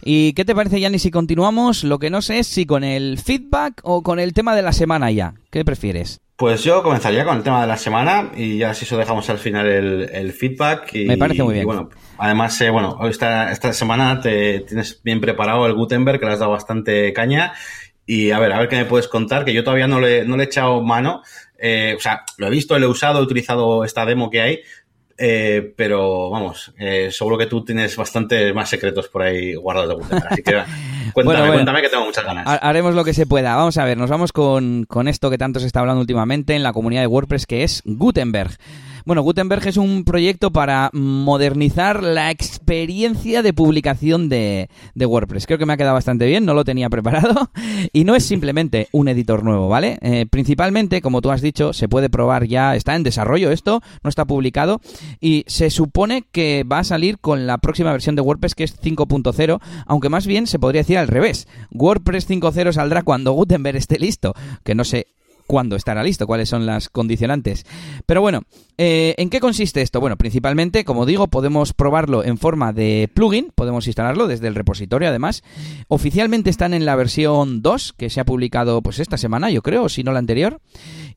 [0.08, 1.84] ¿Y qué te parece, Yanni, si continuamos?
[1.84, 4.72] Lo que no sé es si con el feedback o con el tema de la
[4.72, 5.34] semana ya.
[5.50, 6.22] ¿Qué prefieres?
[6.36, 9.40] Pues yo comenzaría con el tema de la semana y ya si eso dejamos al
[9.40, 10.94] final el, feedback.
[10.94, 11.66] Y, Me parece muy bien.
[11.66, 11.90] bueno,
[12.20, 16.40] además, eh, bueno, esta, esta semana te tienes bien preparado el Gutenberg, que le has
[16.40, 17.54] dado bastante caña.
[18.06, 20.38] Y a ver, a ver qué me puedes contar, que yo todavía no le, no
[20.38, 21.24] le he echado mano.
[21.58, 24.60] Eh, o sea, lo he visto, lo he usado, he utilizado esta demo que hay,
[25.18, 29.96] eh, pero vamos, eh, seguro que tú tienes bastante más secretos por ahí guardados de
[29.96, 30.34] Gutenberg.
[30.34, 30.64] Así que
[31.14, 32.46] cuéntame, cuéntame que tengo muchas ganas.
[32.62, 33.56] Haremos lo que se pueda.
[33.56, 36.64] Vamos a ver, nos vamos con, con esto que tanto se está hablando últimamente en
[36.64, 38.58] la comunidad de WordPress que es Gutenberg.
[39.06, 45.46] Bueno, Gutenberg es un proyecto para modernizar la experiencia de publicación de, WordPress.
[45.46, 47.52] Creo que me ha quedado bastante bien, no lo tenía preparado.
[47.94, 50.00] Y no es simplemente un editor nuevo, ¿vale?
[50.02, 54.10] Eh, principalmente, como tú has dicho, se puede probar ya, está en desarrollo esto, no
[54.10, 54.82] está publicado.
[55.22, 58.82] Y se supone que va a salir con la próxima versión de WordPress que es
[58.82, 61.48] 5.0, aunque más bien se podría decir al revés.
[61.72, 65.08] WordPress 5.0 saldrá cuando Gutenberg esté listo, que no sé
[65.48, 67.66] cuándo estará listo, cuáles son las condicionantes.
[68.06, 68.44] Pero bueno,
[68.78, 70.00] eh, ¿en qué consiste esto?
[70.00, 75.10] Bueno, principalmente, como digo, podemos probarlo en forma de plugin, podemos instalarlo desde el repositorio
[75.10, 75.44] además.
[75.88, 79.90] Oficialmente están en la versión 2, que se ha publicado pues esta semana, yo creo,
[79.90, 80.60] si no la anterior.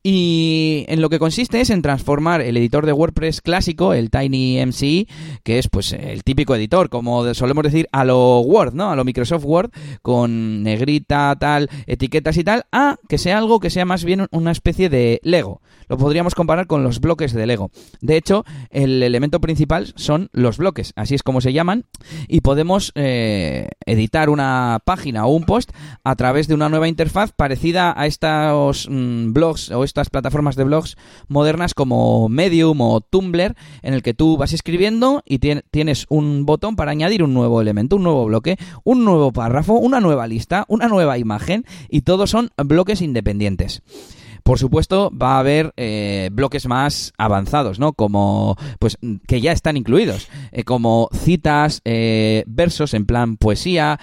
[0.03, 4.63] Y en lo que consiste es en transformar el editor de WordPress clásico, el Tiny
[4.65, 5.07] MCE,
[5.43, 8.91] que es pues el típico editor, como solemos decir, a lo Word, ¿no?
[8.91, 13.69] A lo Microsoft Word, con negrita, tal, etiquetas y tal, a que sea algo que
[13.69, 15.61] sea más bien una especie de Lego.
[15.89, 17.71] Lo podríamos comparar con los bloques de Lego.
[17.99, 21.85] De hecho, el elemento principal son los bloques, así es como se llaman,
[22.27, 25.71] y podemos eh, editar una página o un post
[26.03, 30.63] a través de una nueva interfaz parecida a estos mm, blogs o estas plataformas de
[30.63, 30.95] blogs
[31.27, 36.75] modernas como Medium o Tumblr, en el que tú vas escribiendo y tienes un botón
[36.75, 40.87] para añadir un nuevo elemento, un nuevo bloque, un nuevo párrafo, una nueva lista, una
[40.87, 43.81] nueva imagen, y todos son bloques independientes.
[44.43, 47.93] Por supuesto, va a haber eh, bloques más avanzados, ¿no?
[47.93, 48.97] Como, pues,
[49.27, 53.99] que ya están incluidos, eh, como citas, eh, versos en plan poesía,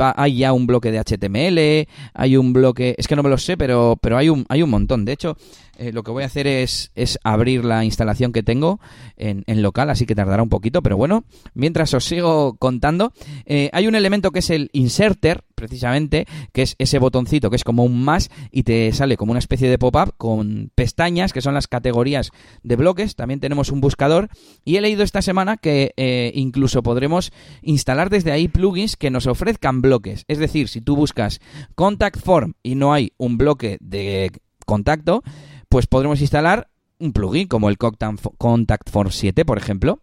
[0.00, 3.38] va, hay ya un bloque de HTML, hay un bloque, es que no me lo
[3.38, 5.04] sé, pero, pero hay un, hay un montón.
[5.04, 5.36] De hecho,
[5.78, 8.80] eh, lo que voy a hacer es, es, abrir la instalación que tengo
[9.16, 13.12] en, en, local, así que tardará un poquito, pero bueno, mientras os sigo contando,
[13.44, 17.64] eh, hay un elemento que es el inserter, precisamente, que es ese botoncito que es
[17.64, 21.54] como un más y te sale como una especie de pop-up con pestañas, que son
[21.54, 24.28] las categorías de bloques, también tenemos un buscador.
[24.62, 29.26] Y he leído esta semana que eh, incluso podremos instalar desde ahí plugins que nos
[29.26, 31.40] ofrezcan bloques, es decir, si tú buscas
[31.74, 34.30] contact form y no hay un bloque de
[34.66, 35.22] contacto,
[35.70, 40.00] pues podremos instalar un plugin como el Contact Force 7, por ejemplo.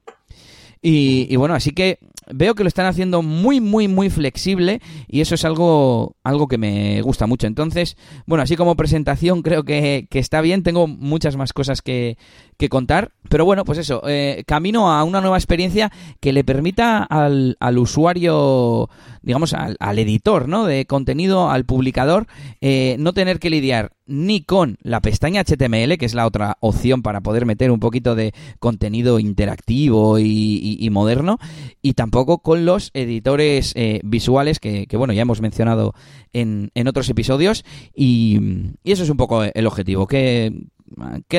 [0.84, 5.36] Y, bueno, así que veo que lo están haciendo muy, muy, muy flexible y eso
[5.36, 7.48] es algo, algo que me gusta mucho.
[7.48, 10.64] Entonces, bueno, así como presentación creo que, está bien.
[10.64, 12.18] Tengo muchas más cosas que,
[12.58, 13.12] que contar.
[13.30, 17.78] Pero bueno, pues eso, eh, camino a una nueva experiencia que le permita al, al
[17.78, 18.90] usuario,
[19.22, 20.66] digamos, al, al, editor, ¿no?
[20.66, 22.28] De contenido, al publicador,
[22.60, 27.02] eh, no tener que lidiar ni con la pestaña HTML, que es la otra opción
[27.02, 31.40] para poder meter un poquito de contenido interactivo y, moderno,
[31.82, 35.94] y tampoco con los editores eh, visuales que, bueno, ya hemos mencionado
[36.34, 37.64] en, en otros episodios,
[37.96, 38.40] y,
[38.84, 40.08] eso es un poco el objetivo.
[40.08, 40.52] ¿Qué,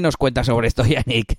[0.01, 1.39] nos cuentas sobre esto, Yannick?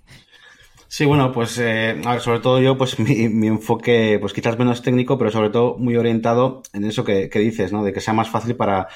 [0.87, 5.17] Sí, bueno, pues eh, sobre todo yo, pues mi, mi, enfoque, pues quizás menos técnico,
[5.17, 7.83] pero sobre todo muy orientado en eso que, que dices, ¿no?
[7.83, 8.87] De que sea más fácil para,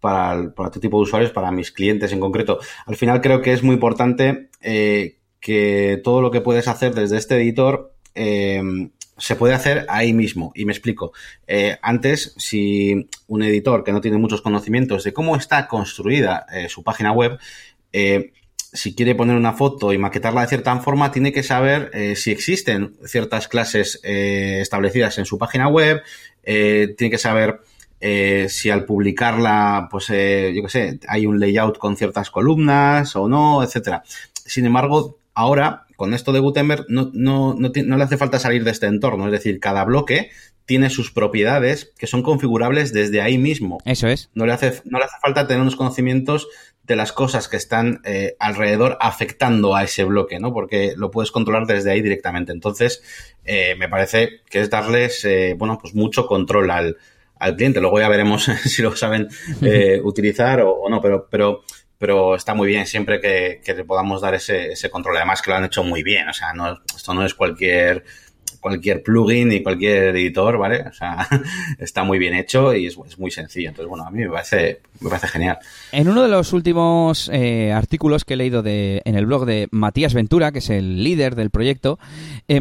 [0.00, 2.58] para, para tu tipo de usuarios, para mis clientes en concreto.
[2.86, 7.18] Al final creo que es muy importante eh, que todo lo que puedes hacer desde
[7.18, 8.60] este editor eh,
[9.18, 10.50] se puede hacer ahí mismo.
[10.56, 11.12] Y me explico.
[11.46, 16.68] Eh, antes, si un editor que no tiene muchos conocimientos de cómo está construida eh,
[16.68, 17.38] su página web,
[18.72, 22.94] si quiere poner una foto y maquetarla de cierta forma, tiene que saber si existen
[23.06, 26.02] ciertas clases establecidas en su página web,
[26.44, 27.60] tiene que saber
[28.00, 33.16] eh, si al publicarla, pues eh, yo qué sé, hay un layout con ciertas columnas
[33.16, 34.02] o no, etcétera.
[34.32, 38.64] Sin embargo, ahora, con esto de Gutenberg, no, no, no, no le hace falta salir
[38.64, 39.26] de este entorno.
[39.26, 40.30] Es decir, cada bloque
[40.66, 43.78] tiene sus propiedades que son configurables desde ahí mismo.
[43.84, 44.30] Eso es.
[44.34, 46.48] No le hace, no le hace falta tener unos conocimientos
[46.82, 50.52] de las cosas que están eh, alrededor afectando a ese bloque, ¿no?
[50.52, 52.52] Porque lo puedes controlar desde ahí directamente.
[52.52, 53.02] Entonces,
[53.44, 56.96] eh, me parece que es darles, eh, bueno, pues mucho control al,
[57.38, 57.80] al cliente.
[57.80, 59.28] Luego ya veremos si lo saben
[59.62, 61.62] eh, utilizar o, o, no, pero, pero,
[61.98, 65.16] pero está muy bien siempre que, que le podamos dar ese, ese, control.
[65.16, 66.28] Además que lo han hecho muy bien.
[66.28, 68.04] O sea, no, esto no es cualquier
[68.66, 70.82] cualquier plugin y cualquier editor, ¿vale?
[70.88, 71.28] O sea,
[71.78, 73.68] está muy bien hecho y es, muy sencillo.
[73.68, 75.58] Entonces, bueno, a mí me parece, me parece genial.
[75.92, 79.68] En uno de los últimos eh, artículos que he leído de, en el blog de
[79.70, 82.00] Matías Ventura, que es el líder del proyecto,
[82.48, 82.60] eh,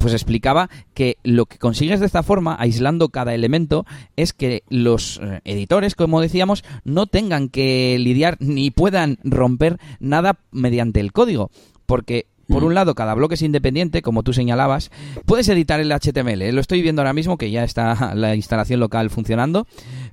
[0.00, 3.84] pues explicaba que lo que consigues de esta forma, aislando cada elemento,
[4.16, 10.38] es que los eh, editores, como decíamos, no tengan que lidiar ni puedan romper nada
[10.50, 11.50] mediante el código.
[11.84, 14.90] Porque por un lado, cada bloque es independiente, como tú señalabas.
[15.26, 16.52] Puedes editar el HTML, ¿eh?
[16.52, 19.66] lo estoy viendo ahora mismo que ya está la instalación local funcionando,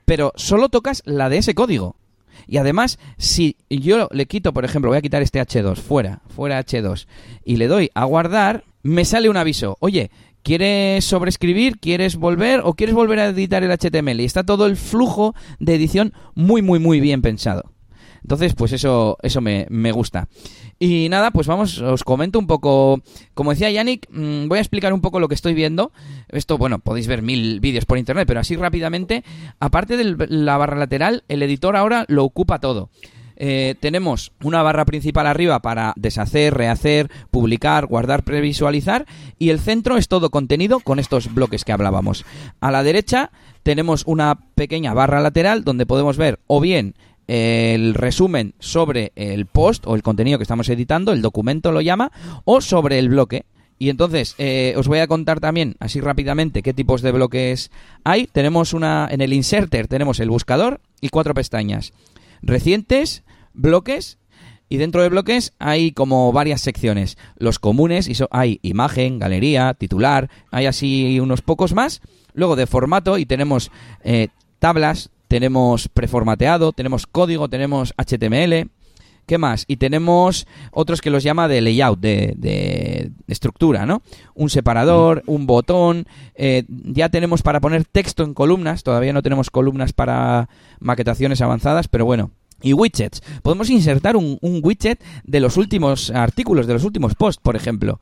[0.05, 1.95] pero solo tocas la de ese código.
[2.47, 6.59] Y además, si yo le quito, por ejemplo, voy a quitar este H2, fuera, fuera
[6.59, 7.05] H2,
[7.45, 9.77] y le doy a guardar, me sale un aviso.
[9.79, 10.11] Oye,
[10.43, 11.77] ¿Quieres sobreescribir?
[11.77, 12.61] ¿Quieres volver?
[12.63, 14.21] ¿O quieres volver a editar el HTML?
[14.21, 17.71] Y está todo el flujo de edición muy, muy, muy bien pensado.
[18.21, 20.27] Entonces, pues eso, eso me, me gusta.
[20.79, 23.01] Y nada, pues vamos, os comento un poco.
[23.33, 25.91] Como decía Yannick, mmm, voy a explicar un poco lo que estoy viendo.
[26.29, 29.23] Esto, bueno, podéis ver mil vídeos por internet, pero así rápidamente.
[29.59, 32.89] Aparte de la barra lateral, el editor ahora lo ocupa todo.
[33.43, 39.07] Eh, tenemos una barra principal arriba para deshacer, rehacer, publicar, guardar, previsualizar
[39.39, 42.23] y el centro es todo contenido con estos bloques que hablábamos.
[42.59, 43.31] A la derecha
[43.63, 46.93] tenemos una pequeña barra lateral donde podemos ver o bien
[47.27, 52.11] el resumen sobre el post o el contenido que estamos editando, el documento lo llama,
[52.45, 53.45] o sobre el bloque.
[53.81, 57.71] Y entonces eh, os voy a contar también así rápidamente qué tipos de bloques
[58.03, 58.27] hay.
[58.27, 61.91] Tenemos una en el inserter tenemos el buscador y cuatro pestañas.
[62.43, 64.19] Recientes, bloques
[64.69, 67.17] y dentro de bloques hay como varias secciones.
[67.37, 72.01] Los comunes, y so hay imagen, galería, titular, hay así unos pocos más.
[72.33, 73.71] Luego de formato y tenemos
[74.03, 74.27] eh,
[74.59, 78.69] tablas, tenemos preformateado, tenemos código, tenemos HTML.
[79.25, 79.63] ¿Qué más?
[79.65, 84.01] Y tenemos otros que los llama de layout, de, de estructura, ¿no?
[84.35, 86.05] Un separador, un botón.
[86.35, 88.83] Eh, ya tenemos para poner texto en columnas.
[88.83, 90.49] Todavía no tenemos columnas para
[90.81, 93.23] maquetaciones avanzadas, pero bueno, y widgets.
[93.41, 98.01] Podemos insertar un, widget de los últimos artículos, de los últimos posts, por ejemplo.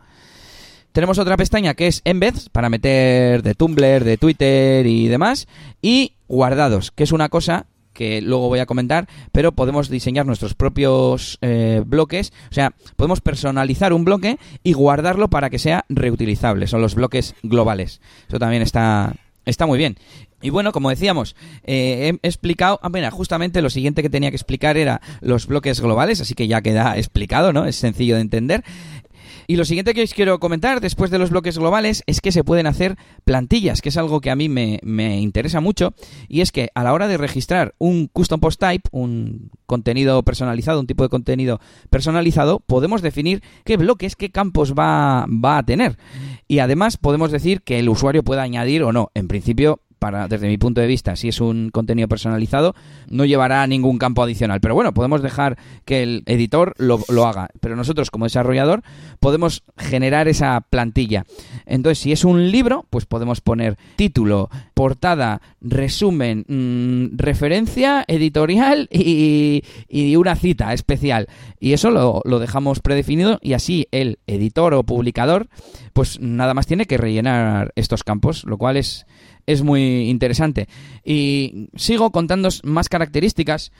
[0.94, 5.48] Tenemos otra pestaña que es Embeds, para meter de Tumblr, de Twitter y demás.
[5.80, 10.54] Y guardados, que es una cosa que luego voy a comentar, pero podemos diseñar nuestros
[10.54, 16.68] propios eh, bloques, o sea, podemos personalizar un bloque y guardarlo para que sea reutilizable,
[16.68, 18.00] son los bloques globales.
[18.30, 19.15] Eso también está,
[19.46, 19.98] está muy bien.
[20.42, 24.38] Y bueno, como decíamos, eh, he explicado, ah, mira, justamente lo siguiente que tenía que
[24.38, 27.65] explicar era los bloques globales, así que ya queda explicado, ¿no?
[27.65, 28.63] Es sencillo de entender.
[29.50, 32.44] Y lo siguiente que os quiero comentar después de los bloques globales es que se
[32.44, 35.96] pueden hacer plantillas, que es algo que a mí me, me, interesa mucho,
[36.28, 40.80] y es que a la hora de registrar un custom post type, un contenido personalizado,
[40.80, 41.60] un tipo de contenido
[41.90, 45.98] personalizado, podemos definir qué bloques, qué campos va, va a tener.
[46.48, 49.10] Y además podemos decir que el usuario pueda añadir o no.
[49.16, 52.74] En principio, para, desde mi punto de vista, si es un contenido personalizado,
[53.10, 54.62] no llevará ningún campo adicional.
[54.62, 57.50] Pero bueno, podemos dejar que el editor lo, lo, haga.
[57.60, 58.82] Pero nosotros, como desarrollador,
[59.20, 61.26] podemos generar esa plantilla.
[61.66, 69.64] Entonces, si es un libro, pues podemos poner título, portada, resumen, mm, referencia, editorial y,
[69.88, 71.28] y, una cita especial.
[71.60, 75.50] Y eso lo, lo dejamos predefinido y así el editor o publicador,
[75.94, 79.06] pues nada más tiene que rellenar estos campos, lo cual es
[79.50, 80.68] es muy interesante.
[81.04, 83.72] Y sigo contando más características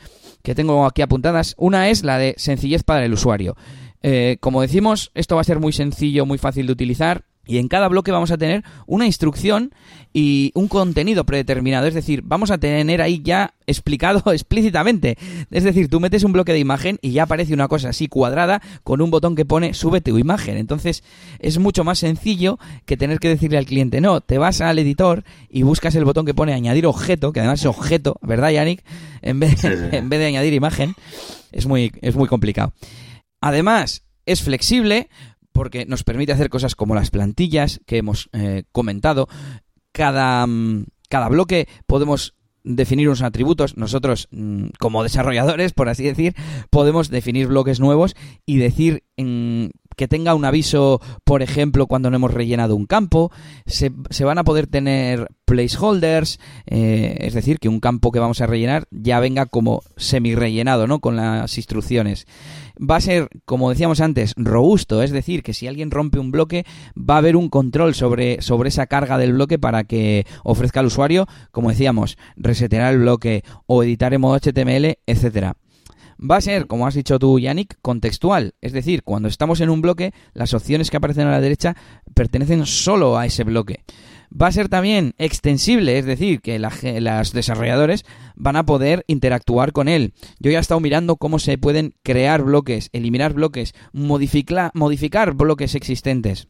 [0.42, 1.54] que tengo aquí apuntadas.
[1.58, 3.56] Una es la de sencillez para el usuario.
[4.02, 7.26] Eh, como decimos, esto va a ser muy sencillo, muy fácil de utilizar.
[7.50, 9.74] Y en cada bloque vamos a tener una instrucción
[10.14, 11.88] y un contenido predeterminado.
[11.88, 15.18] Es decir, vamos a tener ahí ya explicado explícitamente.
[15.50, 18.62] Es decir, tú metes un bloque de imagen y ya aparece una cosa así cuadrada
[18.84, 20.58] con un botón que pone sube tu imagen.
[20.58, 21.04] Entonces
[21.40, 25.24] es mucho más sencillo que tener que decirle al cliente, no, te vas al editor
[25.50, 28.84] y buscas el botón que pone añadir objeto, que además es objeto, ¿verdad, Yannick?
[29.24, 30.94] En vez, en vez de añadir imagen.
[31.52, 32.74] Es muy, es muy complicado.
[33.42, 35.10] Además, es flexible
[35.60, 39.28] porque nos permite hacer cosas como las plantillas que hemos eh, comentado.
[39.92, 43.76] Cada, mm, cada bloque podemos definir unos atributos.
[43.76, 46.34] Nosotros, mm, como desarrolladores, por así decir,
[46.70, 49.04] podemos definir bloques nuevos y decir
[50.00, 53.34] que tenga un aviso, por ejemplo, cuando no hemos rellenado un campo.
[53.66, 53.92] Se,
[54.24, 58.88] van a poder tener placeholders, eh, es decir, que un campo que vamos a rellenar
[58.92, 61.00] ya venga como semi-rellenado, ¿no?
[61.00, 62.28] Con las instrucciones.
[62.80, 66.66] Va a ser, como decíamos antes, robusto, es decir, que si alguien rompe un bloque,
[66.98, 70.86] va a haber un control sobre, sobre esa carga del bloque para que ofrezca al
[70.86, 75.58] usuario, como decíamos, resetear el bloque o editar en modo HTML, etcétera
[76.20, 78.56] va a ser, como has dicho tú, Yannick, contextual.
[78.62, 81.76] Es decir, cuando estamos en un bloque, las opciones que aparecen a la derecha
[82.14, 83.84] pertenecen solo a ese bloque.
[84.30, 88.06] Va a ser también extensible, es decir, que los desarrolladores
[88.36, 90.14] van a poder interactuar con él.
[90.40, 96.48] Yo ya he estado mirando cómo se pueden crear bloques, eliminar bloques, modificar bloques existentes.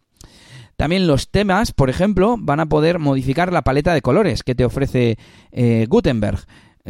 [0.75, 4.63] También los temas, por ejemplo, van a poder modificar la paleta de colores que te
[4.63, 5.17] ofrece
[5.51, 6.39] eh, Gutenberg.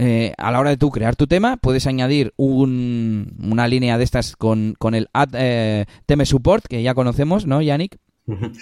[0.02, 4.38] Eh, a la hora de tú crear tu tema, puedes añadir una línea de estas
[4.38, 7.98] con, el Add eh, Theme Support, que ya conocemos, ¿no, Yannick?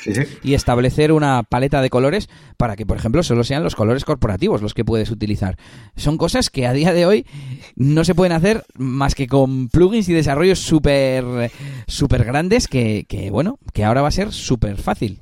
[0.02, 0.22] Sí, sí.
[0.44, 4.64] Y establecer una paleta de colores para que, por ejemplo, solo sean los colores corporativos
[4.64, 5.58] los que puedes utilizar.
[5.96, 7.28] Son cosas que a día de hoy
[7.76, 11.52] no se pueden hacer más que con plugins y desarrollos súper
[11.86, 15.20] super grandes que, que, bueno, que ahora va a ser súper fácil.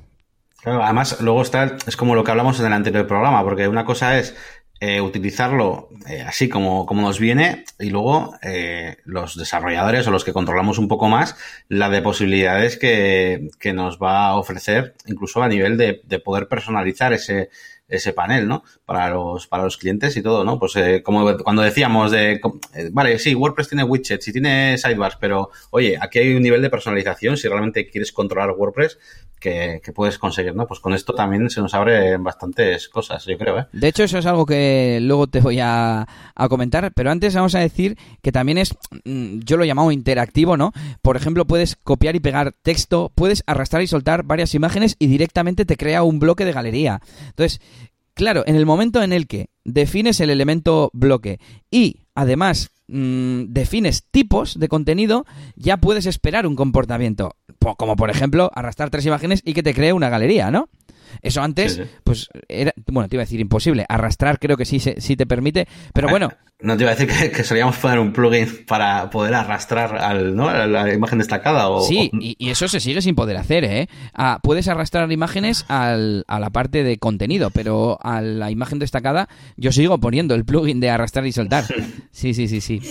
[0.62, 3.84] Claro, además, luego está, es como lo que hablamos en el anterior programa, porque una
[3.84, 4.36] cosa es
[4.82, 10.26] eh, utilizarlo eh, así como, como, nos viene y luego eh, los desarrolladores o los
[10.26, 11.38] que controlamos un poco más
[11.70, 16.50] la de posibilidades que, que nos va a ofrecer incluso a nivel de, de poder
[16.50, 17.50] personalizar ese,
[17.88, 18.63] ese panel, ¿no?
[18.86, 20.60] Para los, para los clientes y todo, ¿no?
[20.60, 22.34] Pues eh, como cuando decíamos de,
[22.74, 26.62] eh, vale, sí, WordPress tiene widgets y tiene sidebars, pero oye, aquí hay un nivel
[26.62, 28.98] de personalización si realmente quieres controlar WordPress
[29.39, 30.65] que, que puedes conseguir, ¿no?
[30.67, 33.65] Pues con esto también se nos abren bastantes cosas, yo creo, ¿eh?
[33.71, 37.54] De hecho, eso es algo que luego te voy a, a comentar, pero antes vamos
[37.54, 40.71] a decir que también es, mm, yo lo llamado interactivo, ¿no?
[41.02, 45.65] Por ejemplo, puedes copiar y pegar texto, puedes arrastrar y soltar varias imágenes y directamente
[45.65, 47.02] te crea un bloque de galería.
[47.28, 47.62] Entonces,
[48.15, 54.06] Claro, en el momento en el que defines el elemento bloque y además mm, defines
[54.10, 55.25] tipos de contenido,
[55.58, 57.36] ya puedes esperar un comportamiento,
[57.78, 60.70] como por ejemplo arrastrar tres imágenes y que te cree una galería, ¿no?
[61.22, 63.86] Eso antes, pues era, bueno, te iba a decir imposible.
[63.88, 66.32] Arrastrar creo que sí, sí te permite, pero bueno.
[66.61, 70.47] No te iba a decir que, solíamos poner un plugin para poder arrastrar al, ¿no?
[70.47, 71.68] a la imagen destacada.
[71.68, 73.89] O, sí, Y, eso se sigue sin poder hacer, ¿eh?
[74.13, 79.28] Ah, puedes arrastrar imágenes al, a la parte de contenido, pero a la imagen destacada
[79.57, 81.66] yo sigo poniendo el plugin de arrastrar y soltar.
[82.11, 82.82] Sí, sí, sí, sí.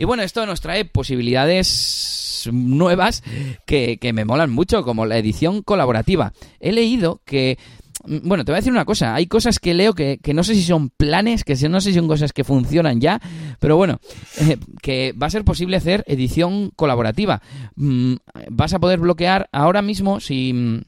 [0.00, 3.22] Y bueno, esto nos trae posibilidades nuevas
[3.66, 6.32] que, que me molan mucho, como la edición colaborativa.
[6.58, 7.58] He leído que
[8.04, 9.14] Mm, bueno, te voy a decir una cosa.
[9.14, 12.08] Hay cosas que leo que, no sé si son planes, que no sé si son
[12.08, 13.20] cosas que funcionan ya,
[13.58, 14.00] pero bueno,
[14.40, 17.42] eh, que va a ser posible hacer edición colaborativa.
[17.76, 18.14] Mm,
[18.50, 20.80] vas a poder bloquear ahora mismo si mm,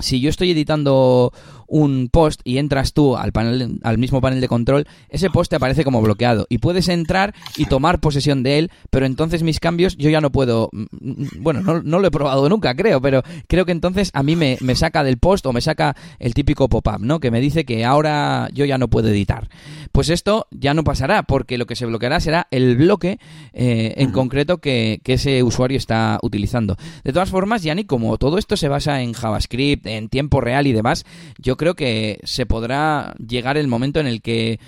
[0.00, 1.32] si yo estoy editando
[1.70, 5.56] un post y entras tú al panel al mismo panel de control, ese post te
[5.56, 9.96] aparece como bloqueado y puedes entrar y tomar posesión de él, pero entonces mis cambios
[9.96, 13.72] yo ya no puedo, mm, bueno, no, lo he probado nunca, creo, pero creo que
[13.72, 17.20] entonces a mí me, saca del post o me saca el típico pop-up, ¿no?
[17.20, 19.48] Que me dice que ahora yo ya no puedo editar.
[19.92, 23.18] Pues esto ya no pasará porque lo que se bloqueará será el bloque
[23.52, 26.76] eh, en concreto que, que ese usuario está utilizando.
[27.04, 30.72] De todas formas, Yanni, como todo esto se basa en JavaScript, en tiempo real y
[30.72, 31.04] demás,
[31.38, 34.58] yo creo que se podrá llegar el momento en el que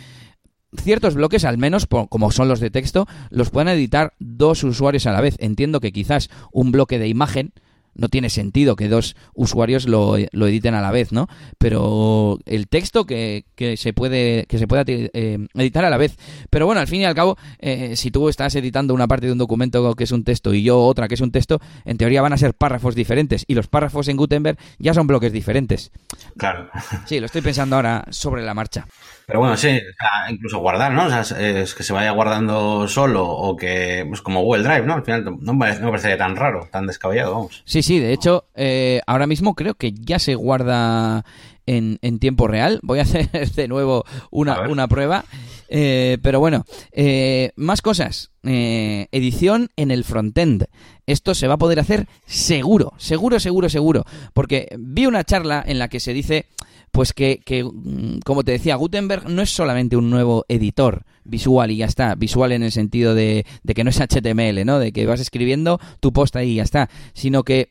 [0.76, 5.12] ciertos bloques, al menos como son los de texto, los puedan editar dos usuarios a
[5.12, 5.36] la vez.
[5.38, 7.55] Entiendo que quizás un bloque de imagen
[7.95, 11.28] no tiene sentido que dos usuarios lo, lo, editen a la vez, ¿no?
[11.59, 16.16] Pero el texto que, que se puede que se pueda eh, editar a la vez.
[16.51, 19.32] Pero bueno, al fin y al cabo, eh, si tú estás editando una parte de
[19.32, 22.22] un documento que es un texto y yo otra que es un texto, en teoría
[22.22, 25.90] van a ser párrafos diferentes y los párrafos en Gutenberg ya son bloques diferentes.
[26.36, 26.68] Claro.
[27.07, 28.86] Sí, lo estoy pensando ahora sobre la marcha.
[29.27, 29.81] Pero bueno, sí,
[30.29, 31.07] incluso guardar, ¿no?
[31.07, 34.95] O sea, es que se vaya guardando solo o que, pues como Google Drive, ¿no?
[34.95, 37.62] Al final no me, parecería tan raro, tan descabellado, vamos.
[37.64, 41.25] Sí, sí, de hecho, eh, ahora mismo creo que ya se guarda
[41.66, 42.81] en, en, tiempo real.
[42.83, 45.25] Voy a hacer de nuevo una, una prueba.
[45.68, 48.33] Eh, pero bueno, eh, más cosas.
[48.43, 50.66] edición en el frontend.
[51.07, 54.05] Esto se va a poder hacer seguro, seguro, seguro, seguro.
[54.35, 56.47] Porque vi una charla en la que se dice
[56.93, 61.70] pues que, que, mm, como te decía, Gutenberg no es solamente un nuevo editor visual
[61.70, 64.78] y ya está, visual en el sentido de, de que no es HTML, ¿no?
[64.78, 67.70] De que vas escribiendo tu post ahí y ya está, sino que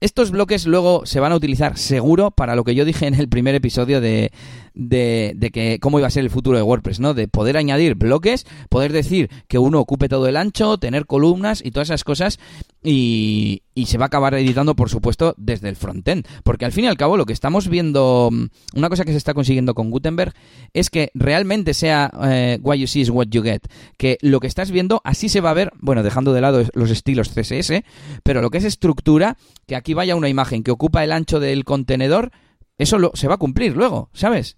[0.00, 3.28] estos bloques luego se van a utilizar seguro para lo que yo dije en el
[3.28, 4.32] primer episodio de,
[4.74, 7.14] de, de, que cómo iba a ser el futuro de WordPress, ¿no?
[7.14, 11.72] De poder añadir bloques, poder decir que uno ocupe todo el ancho, tener columnas y
[11.72, 12.38] todas esas cosas
[12.82, 16.26] y, y se va a acabar editando, por supuesto, desde el frontend.
[16.44, 19.18] Porque al fin y al cabo lo que estamos viendo, mm, una cosa que se
[19.18, 20.32] está consiguiendo con Gutenberg
[20.72, 23.62] es que realmente sea eh, what you see is what you get.
[23.96, 26.90] Que lo que estás viendo así se va a ver, bueno, dejando de lado los
[26.90, 27.82] estilos CSS,
[28.22, 31.64] pero lo que es estructura, que aquí vaya una imagen que ocupa el ancho del
[31.64, 32.30] contenedor,
[32.78, 34.56] eso lo, se va a cumplir luego, ¿sabes?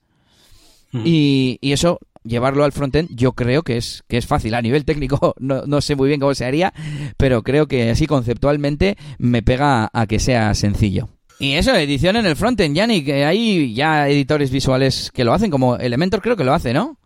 [0.93, 1.03] Hmm.
[1.05, 4.55] Y, y, eso, llevarlo al frontend, yo creo que es, que es fácil.
[4.55, 6.73] A nivel técnico no, no, sé muy bien cómo se haría,
[7.17, 11.09] pero creo que así conceptualmente me pega a que sea sencillo.
[11.39, 15.51] Y eso, edición en el frontend, Yannick, que hay ya editores visuales que lo hacen,
[15.51, 16.99] como Elementor creo que lo hace, ¿no?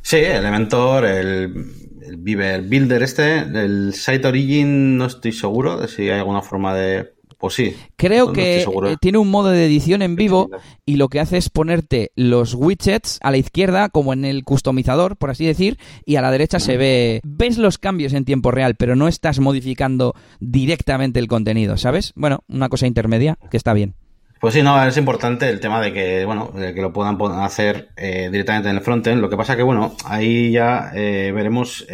[0.00, 1.64] Sí, Elementor, el,
[2.06, 2.16] el
[2.62, 7.54] Builder este, el Site Origin no estoy seguro de si hay alguna forma de pues
[7.54, 7.76] sí.
[7.96, 10.48] Creo que eh, tiene un modo de edición en vivo
[10.86, 15.16] y lo que hace es ponerte los widgets a la izquierda como en el customizador,
[15.16, 15.76] por así decir,
[16.06, 19.40] y a la derecha se ve, ves los cambios en tiempo real, pero no estás
[19.40, 22.12] modificando directamente el contenido, ¿sabes?
[22.14, 23.96] Bueno, una cosa intermedia que está bien.
[24.40, 28.28] Pues sí, no, es importante el tema de que, bueno, que lo puedan hacer eh,
[28.30, 29.20] directamente en el frontend.
[29.20, 31.84] Lo que pasa que, bueno, ahí ya eh, veremos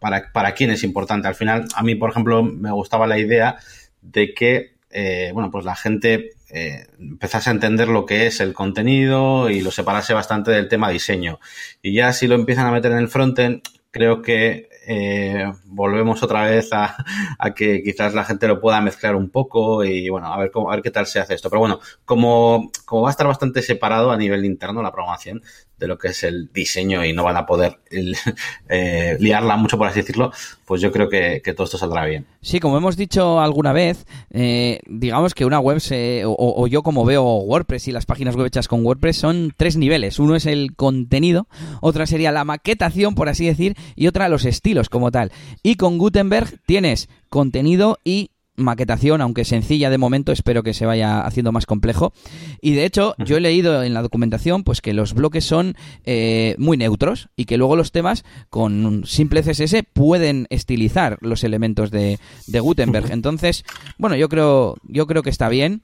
[0.00, 1.28] para, para quién es importante.
[1.28, 3.58] Al final, a mí, por ejemplo, me gustaba la idea
[4.00, 8.54] de que eh, bueno, pues la gente eh, empezase a entender lo que es el
[8.54, 11.38] contenido y lo separase bastante del tema diseño.
[11.82, 16.44] Y ya si lo empiezan a meter en el frontend, creo que eh, volvemos otra
[16.44, 16.96] vez a,
[17.54, 20.74] que quizás la gente lo pueda mezclar un poco y bueno, a ver cómo, a
[20.76, 21.50] ver qué tal se hace esto.
[21.50, 25.42] Pero bueno, como, como va a estar bastante separado a nivel interno la programación,
[25.78, 27.78] de lo que es el diseño y no van a poder
[28.68, 30.32] eh, liarla mucho, por así decirlo,
[30.64, 32.26] pues yo creo que, todo esto saldrá bien.
[32.40, 37.04] Sí, como hemos dicho alguna vez, eh, digamos que una web, se, o, yo como
[37.04, 40.18] veo WordPress y las páginas web hechas con WordPress son tres niveles.
[40.18, 41.48] Uno es el contenido,
[41.80, 45.32] otra sería la maquetación, por así decir, y otra los estilos como tal.
[45.62, 51.20] Y con Gutenberg tienes contenido y maquetación, aunque sencilla de momento, espero que se vaya
[51.20, 52.12] haciendo más complejo.
[52.60, 56.54] Y de hecho, yo he leído en la documentación pues que los bloques son eh,
[56.58, 61.90] muy neutros y que luego los temas con un simple CSS pueden estilizar los elementos
[61.90, 63.10] de, de Gutenberg.
[63.12, 63.64] Entonces,
[63.98, 65.82] bueno, yo creo, yo creo que está bien.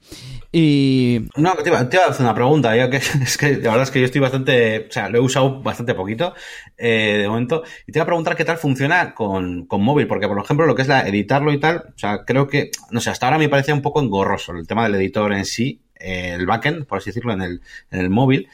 [0.51, 1.19] Y...
[1.35, 4.05] No, te iba, a hacer una pregunta, que, es que la verdad es que yo
[4.05, 6.33] estoy bastante, o sea, lo he usado bastante poquito
[6.77, 10.27] eh, de momento, y te iba a preguntar qué tal funciona con, con, móvil, porque
[10.27, 13.09] por ejemplo lo que es la editarlo y tal, o sea, creo que, no sé,
[13.09, 16.45] hasta ahora me parece un poco engorroso el tema del editor en sí, eh, el
[16.45, 17.61] backend, por así decirlo, en el,
[17.91, 18.47] en el móvil,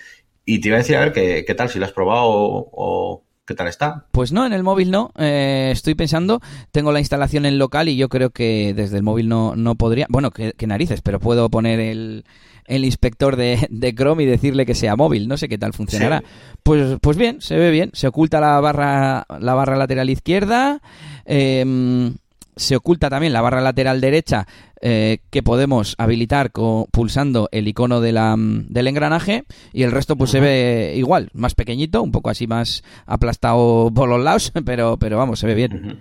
[0.45, 3.23] y te iba a decir a ver qué, qué tal, si lo has probado o,
[3.43, 4.05] ¿Qué tal está?
[4.11, 5.11] Pues no, en el móvil no.
[5.17, 6.39] Eh, estoy pensando,
[6.71, 10.05] tengo la instalación en local y yo creo que desde el móvil no, no podría.
[10.09, 12.23] Bueno, que, narices, pero puedo poner el,
[12.65, 15.27] el inspector de, de, Chrome y decirle que sea móvil.
[15.27, 16.23] No sé qué tal funcionará.
[16.63, 17.89] Pues, pues bien, se ve bien.
[17.93, 20.79] Se oculta la barra, la barra lateral izquierda.
[21.25, 22.13] Eh,
[22.61, 24.47] se oculta también la barra lateral derecha
[24.81, 26.51] eh, que podemos habilitar
[26.91, 29.43] pulsando el icono de la, mm, del engranaje
[29.73, 34.09] y el resto pues se ve igual, más pequeñito, un poco así más aplastado por
[34.09, 35.99] los lados, pero, pero vamos, se ve bien.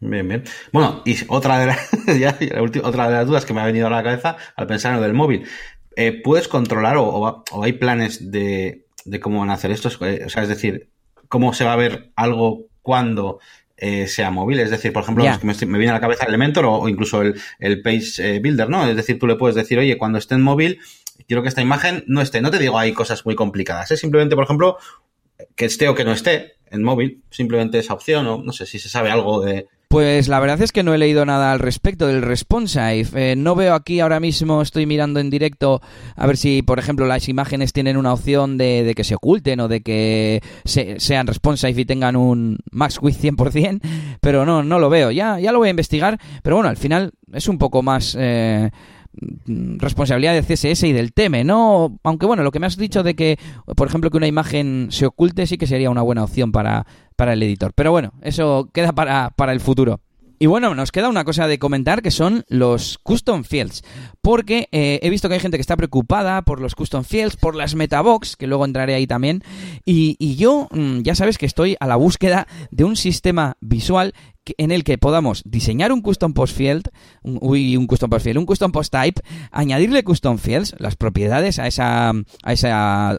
[0.00, 0.44] Bien, bien.
[0.72, 1.72] Bueno, y otra de,
[2.82, 5.02] otra de las dudas que me ha venido a la cabeza al pensar en lo
[5.02, 5.44] del móvil.
[5.96, 9.88] Eh, ¿Puedes controlar o, hay planes de, de, cómo van a hacer esto?
[9.88, 10.88] O sea, es decir,
[11.28, 13.38] ¿cómo se va a ver algo cuando
[13.76, 14.60] eh, sea móvil.
[14.60, 18.36] Es decir, por ejemplo, me, viene a la cabeza Elementor o, incluso el, el Page
[18.36, 18.86] eh, Builder, ¿no?
[18.86, 20.80] Es decir, tú le puedes decir, oye, cuando esté en móvil,
[21.26, 22.40] quiero que esta imagen no esté.
[22.40, 23.90] No te digo hay cosas muy complicadas.
[23.90, 24.78] Es simplemente, por ejemplo,
[25.56, 27.22] que esté o que no esté en móvil.
[27.30, 30.72] Simplemente esa opción o no sé si se sabe algo de, pues la verdad es
[30.72, 33.06] que no he leído nada al respecto del responsive.
[33.14, 35.80] Eh, no veo aquí ahora mismo, estoy mirando en directo
[36.16, 39.68] a ver si, por ejemplo, las imágenes tienen una opción de, que se oculten o
[39.68, 43.82] de que sean responsive y tengan un max width 100%,
[44.20, 45.12] pero no, no lo veo.
[45.12, 48.16] Ya, ya lo voy a investigar, pero bueno, al final es un poco más...
[48.18, 48.72] Eh,
[49.46, 51.98] responsabilidad de CSS y del teme, ¿no?
[52.02, 53.38] Aunque bueno, lo que me has dicho de que,
[53.76, 56.86] por ejemplo, que una imagen se oculte sí que sería una buena opción para,
[57.16, 57.72] para el editor.
[57.74, 60.00] Pero bueno, eso queda para, para el futuro.
[60.38, 63.82] Y bueno, nos queda una cosa de comentar que son los custom fields.
[64.20, 67.54] Porque eh, he visto que hay gente que está preocupada por los custom fields, por
[67.54, 69.42] las metabox, que luego entraré ahí también.
[69.84, 74.12] Y, y yo, mm, ya sabes que estoy a la búsqueda de un sistema visual
[74.58, 76.88] en el que podamos diseñar un custom post field,
[77.22, 79.20] un, uy, un custom post field, un custom post type,
[79.50, 82.70] añadirle custom fields, las propiedades a esa a ese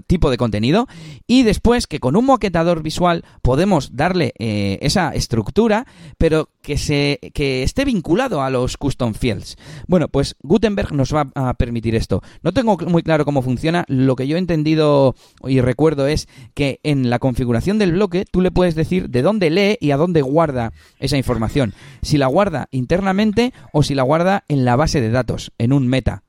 [0.07, 0.87] tipo de contenido
[1.27, 5.85] y después que con un moquetador visual podemos darle eh, esa estructura,
[6.17, 9.57] pero que se que esté vinculado a los custom fields.
[9.87, 12.21] Bueno, pues Gutenberg nos va a permitir esto.
[12.43, 16.79] No tengo muy claro cómo funciona, lo que yo he entendido y recuerdo es que
[16.83, 20.21] en la configuración del bloque tú le puedes decir de dónde lee y a dónde
[20.21, 25.09] guarda esa información, si la guarda internamente o si la guarda en la base de
[25.09, 26.23] datos, en un meta.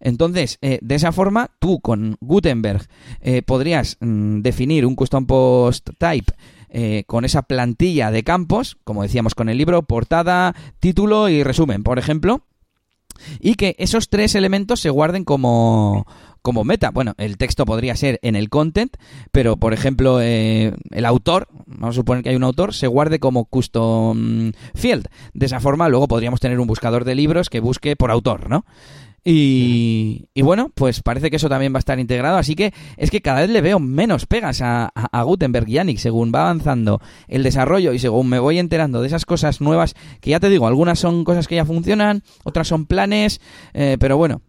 [0.00, 2.86] Entonces, eh, de esa forma, tú con Gutenberg
[3.20, 6.32] eh, podrías mm, definir un custom post type
[6.70, 11.84] eh, con esa plantilla de campos, como decíamos con el libro, portada, título y resumen,
[11.84, 12.46] por ejemplo,
[13.38, 16.06] y que esos tres elementos se guarden como,
[16.42, 16.90] como meta.
[16.90, 18.96] Bueno, el texto podría ser en el content,
[19.30, 23.20] pero por ejemplo, eh, el autor, vamos a suponer que hay un autor, se guarde
[23.20, 25.06] como custom field.
[25.32, 28.64] De esa forma, luego podríamos tener un buscador de libros que busque por autor, ¿no?
[29.24, 33.20] Y, bueno, pues parece que eso también va a estar integrado, así que es que
[33.20, 37.44] cada vez le veo menos pegas a, a, Gutenberg y Yannick según va avanzando el
[37.44, 40.98] desarrollo y según me voy enterando de esas cosas nuevas, que ya te digo, algunas
[40.98, 43.40] son cosas que ya funcionan, otras son planes,
[43.74, 44.42] eh, pero bueno,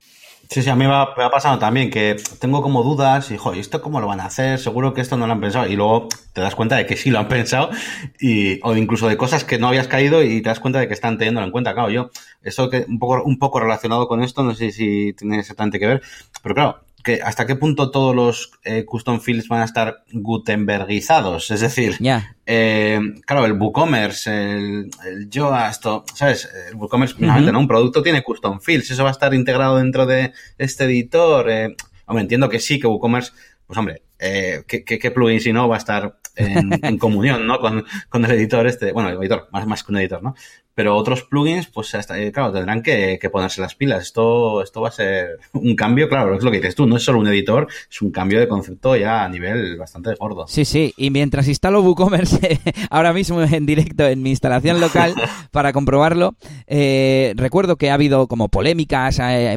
[0.50, 3.82] Sí, sí, a mí me ha, pasado también que tengo como dudas y, joder, ¿esto
[3.82, 4.60] cómo lo van a hacer?
[4.60, 5.68] Seguro que esto no lo han pensado.
[5.68, 7.72] Y luego te das cuenta de que sí lo han pensado
[8.20, 10.94] y, o incluso de cosas que no habías caído y te das cuenta de que
[10.94, 11.74] están teniéndolo en cuenta.
[11.74, 12.12] Claro, yo,
[12.44, 15.88] eso que un poco, un poco relacionado con esto, no sé si tiene exactamente que
[15.88, 16.02] ver,
[16.44, 21.52] pero claro, que hasta qué punto todos los eh, custom fields van a estar gutenbergizados.
[21.52, 21.98] Es decir,
[22.46, 25.86] eh, claro, el WooCommerce, el, el Yoast,
[26.16, 26.50] ¿sabes?
[26.70, 27.60] El WooCommerce, finalmente, ¿no?
[27.60, 28.90] Un producto tiene custom fields.
[28.90, 31.50] Eso va a estar integrado dentro de este editor.
[31.50, 31.76] Eh,
[32.06, 33.34] hombre, entiendo que sí, que WooCommerce,
[33.68, 37.60] pues hombre, eh, ¿qué, qué, plugin si no va a estar en, comunión, ¿no?
[37.60, 40.36] Con, con, el editor este, bueno, el editor, más, más que un editor, ¿no?
[40.76, 44.02] Pero otros plugins, pues hasta, eh, claro, tendrán que, ponerse las pilas.
[44.02, 47.04] Esto, esto va a ser un cambio, claro, es lo que dices tú, no es
[47.04, 50.48] solo un editor, es un cambio de concepto ya a nivel bastante gordo.
[50.48, 52.60] Sí, sí, y mientras instalo WooCommerce
[52.90, 55.14] ahora mismo en directo en mi instalación local
[55.52, 59.56] para comprobarlo, eh, recuerdo que ha habido como polémicas, eh,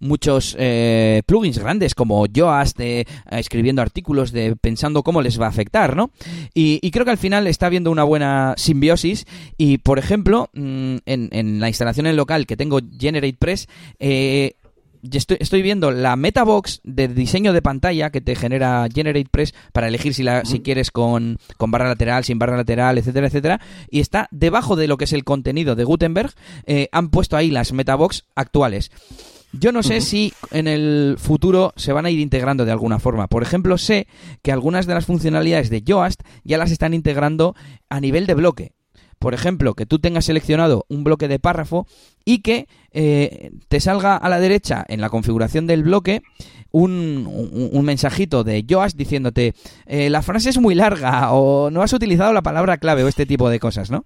[0.00, 0.54] muchos
[1.26, 2.78] plugins grandes como Yoast
[3.30, 6.10] escribiendo artículos de pensando cómo les va a afectar, ¿no?
[6.54, 10.96] Y, y creo que al final está habiendo una buena simbiosis y, por ejemplo, Mm,
[11.06, 14.54] en, la instalación en local que tengo GeneratePress, eh,
[15.00, 20.24] Estoy, viendo la metabox de diseño de pantalla que te genera GeneratePress para elegir si,
[20.24, 23.60] la, si quieres con, barra lateral, sin barra lateral, etcétera, etcétera.
[23.92, 26.32] Y está debajo de lo que es el contenido de Gutenberg.
[26.66, 28.90] Eh, han puesto ahí las metabox actuales.
[29.52, 33.28] Yo no sé si en el futuro se van a ir integrando de alguna forma.
[33.28, 34.06] Por ejemplo, sé
[34.42, 37.54] que algunas de las funcionalidades de Yoast ya las están integrando
[37.88, 38.72] a nivel de bloque.
[39.18, 41.86] Por ejemplo, que tú tengas seleccionado un bloque de párrafo
[42.28, 46.20] y que eh, te salga a la derecha en la configuración del bloque
[46.70, 49.54] un, un, mensajito de Joas diciéndote
[49.86, 53.24] eh, la frase es muy larga o no has utilizado la palabra clave o este
[53.24, 54.04] tipo de cosas, ¿no?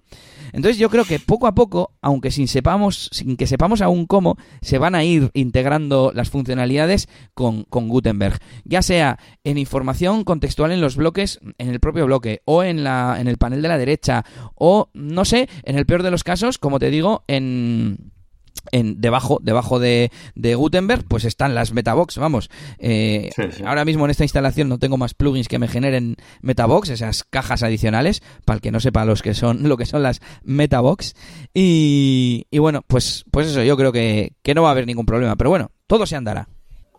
[0.53, 4.37] Entonces yo creo que poco a poco, aunque sin sepamos, sin que sepamos aún cómo,
[4.61, 8.37] se van a ir integrando las funcionalidades con, con Gutenberg.
[8.63, 13.17] Ya sea en información contextual en los bloques, en el propio bloque, o en la,
[13.19, 16.59] en el panel de la derecha, o no sé, en el peor de los casos,
[16.59, 18.12] como te digo, en
[18.71, 22.49] en, debajo, debajo de, de, Gutenberg, pues están las Metabox, vamos.
[22.77, 23.29] Eh,
[23.65, 27.63] ahora mismo en esta instalación no tengo más plugins que me generen Metabox, esas cajas
[27.63, 31.15] adicionales, para el que no sepa los que son, lo que son las Metabox.
[31.53, 35.05] Y, y bueno, pues, pues eso, yo creo que, que no va a haber ningún
[35.05, 35.35] problema.
[35.35, 36.47] Pero bueno, todo se andará.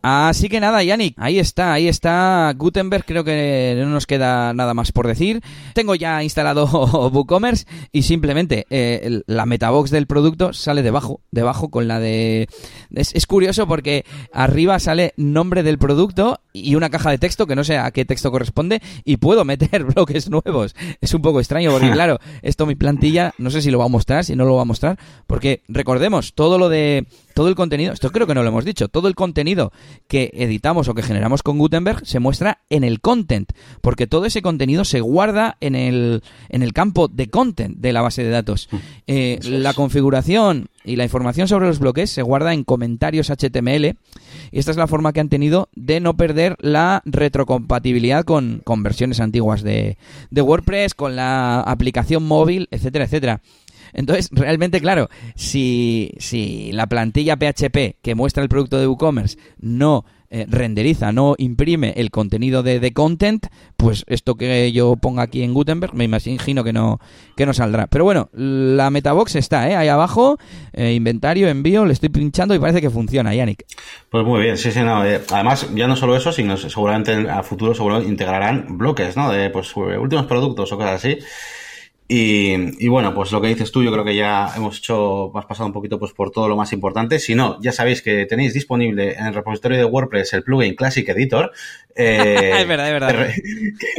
[0.06, 4.74] Así que nada, Yannick, ahí está, ahí está Gutenberg, creo que no nos queda nada
[4.74, 5.40] más por decir.
[5.72, 6.66] Tengo ya instalado
[7.10, 12.48] WooCommerce y simplemente eh, la metabox del producto sale debajo, debajo con la de...
[12.90, 17.64] Es, curioso porque arriba sale nombre del producto y una caja de texto que no
[17.64, 20.74] sé a qué texto corresponde y puedo meter bloques nuevos.
[21.00, 23.88] Es un poco extraño porque claro, esto mi plantilla, no sé si lo va a
[23.88, 27.92] mostrar, si no lo va a mostrar, porque recordemos, todo lo de todo el contenido,
[27.92, 29.72] esto creo que no lo hemos dicho, todo el contenido
[30.06, 33.50] que editamos o que generamos con Gutenberg se muestra en el content,
[33.80, 38.02] porque todo ese contenido se guarda en el, en el campo de content de la
[38.02, 38.68] base de datos.
[38.70, 38.76] Mm.
[39.08, 43.96] Eh, la configuración y la información sobre los bloques se guarda en comentarios HTML
[44.52, 48.82] y esta es la forma que han tenido de no perder la retrocompatibilidad con, con
[48.82, 49.96] versiones antiguas de,
[50.30, 53.40] de WordPress, con la aplicación móvil, etcétera, etcétera.
[53.92, 60.04] Entonces, realmente, claro, si, si la plantilla PHP que muestra el producto de WooCommerce no
[60.36, 65.44] eh, renderiza, no imprime el contenido de, de, content, pues esto que yo ponga aquí
[65.44, 66.98] en Gutenberg, me imagino que no,
[67.36, 67.86] que no saldrá.
[67.86, 69.76] Pero bueno, la metabox está, ¿eh?
[69.76, 70.36] Ahí abajo,
[70.72, 73.64] eh, inventario, envío, le estoy pinchando y parece que funciona, Yannick.
[74.10, 75.06] Pues muy bien, sí, sí, no.
[75.06, 79.30] Eh, además, ya no solo eso, sino seguramente a futuro seguro integrarán bloques, ¿no?
[79.30, 81.16] De pues últimos productos o cosas así.
[82.06, 85.66] Y, bueno, pues lo que dices tú, yo creo que ya hemos hecho, has pasado
[85.66, 87.18] un poquito pues por todo lo más importante.
[87.18, 91.08] Si no, ya sabéis que tenéis disponible en el repositorio de WordPress el plugin Classic
[91.08, 91.52] Editor.
[91.96, 93.32] Eh, es verdad, es verdad.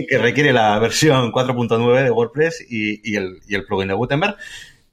[0.10, 4.36] Que, requiere la versión 4.9 de WordPress y, y, el, y el plugin de Gutenberg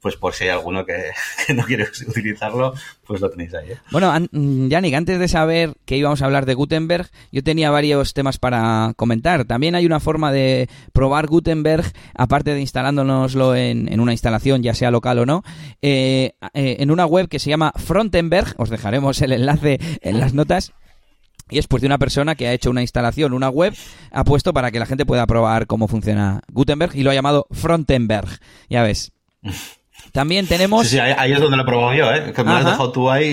[0.03, 0.85] pues por si hay alguno
[1.47, 2.73] que, no quiere utilizarlo,
[3.07, 3.71] pues lo tenéis ahí.
[3.71, 3.77] ¿eh?
[3.89, 8.13] Bueno, mm, Yannick, antes de saber que íbamos a hablar de Gutenberg, yo tenía varios
[8.13, 9.45] temas para comentar.
[9.45, 14.75] También hay una forma de probar Gutenberg, aparte de instalándonoslo en, en una instalación, ya
[14.75, 15.43] sea local o no,
[15.81, 20.33] eh, eh, en una web que se llama Frontenberg, os dejaremos el enlace en las
[20.33, 20.73] notas,
[21.49, 23.73] y es pues de una persona que ha hecho una instalación, una web,
[24.11, 27.47] ha puesto para que la gente pueda probar cómo funciona Gutenberg y lo ha llamado
[27.51, 28.27] Frontenberg.
[28.69, 29.13] Ya ves.
[30.13, 30.87] También tenemos.
[30.87, 32.31] Sí, sí, ahí, es donde lo he probado yo, ¿eh?
[32.33, 33.25] Que me lo has dejado tú ahí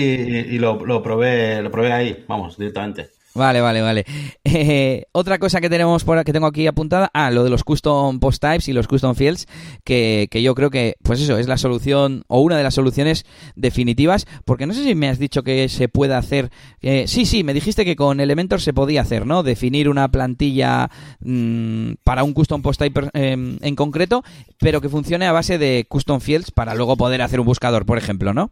[0.49, 3.11] y, lo, lo, probé, lo probé ahí, vamos, directamente.
[3.33, 4.05] Vale, vale, vale.
[4.43, 8.19] Eh, otra cosa que tenemos por que tengo aquí apuntada, ah, lo de los custom
[8.19, 9.47] post types y los custom fields,
[9.85, 13.25] que, que, yo creo que, pues eso, es la solución o una de las soluciones
[13.55, 16.51] definitivas, porque no sé si me has dicho que se puede hacer.
[16.81, 19.43] Eh, sí, sí, me dijiste que con Elementor se podía hacer, ¿no?
[19.43, 20.89] Definir una plantilla
[21.21, 24.23] mm, para un custom post type em, en concreto,
[24.59, 27.97] pero que funcione a base de custom fields para luego poder hacer un buscador, por
[27.97, 28.51] ejemplo, ¿no?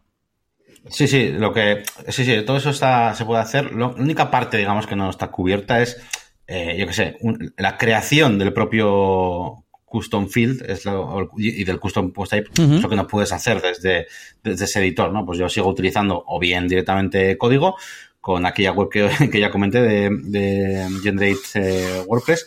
[0.88, 1.82] Sí, sí, lo que.
[2.08, 3.72] Sí, sí, todo eso está, se puede hacer.
[3.72, 6.00] la única parte, digamos, que no está cubierta es,
[6.46, 7.16] eh, yo qué sé,
[7.56, 12.88] la creación del propio custom field es lo, y del custom post type es lo
[12.88, 14.06] que no puedes hacer desde,
[14.42, 15.26] desde ese editor, ¿no?
[15.26, 17.76] Pues yo sigo utilizando o bien directamente código
[18.20, 22.46] con aquella web que, que ya comenté de, de Generate eh, WordPress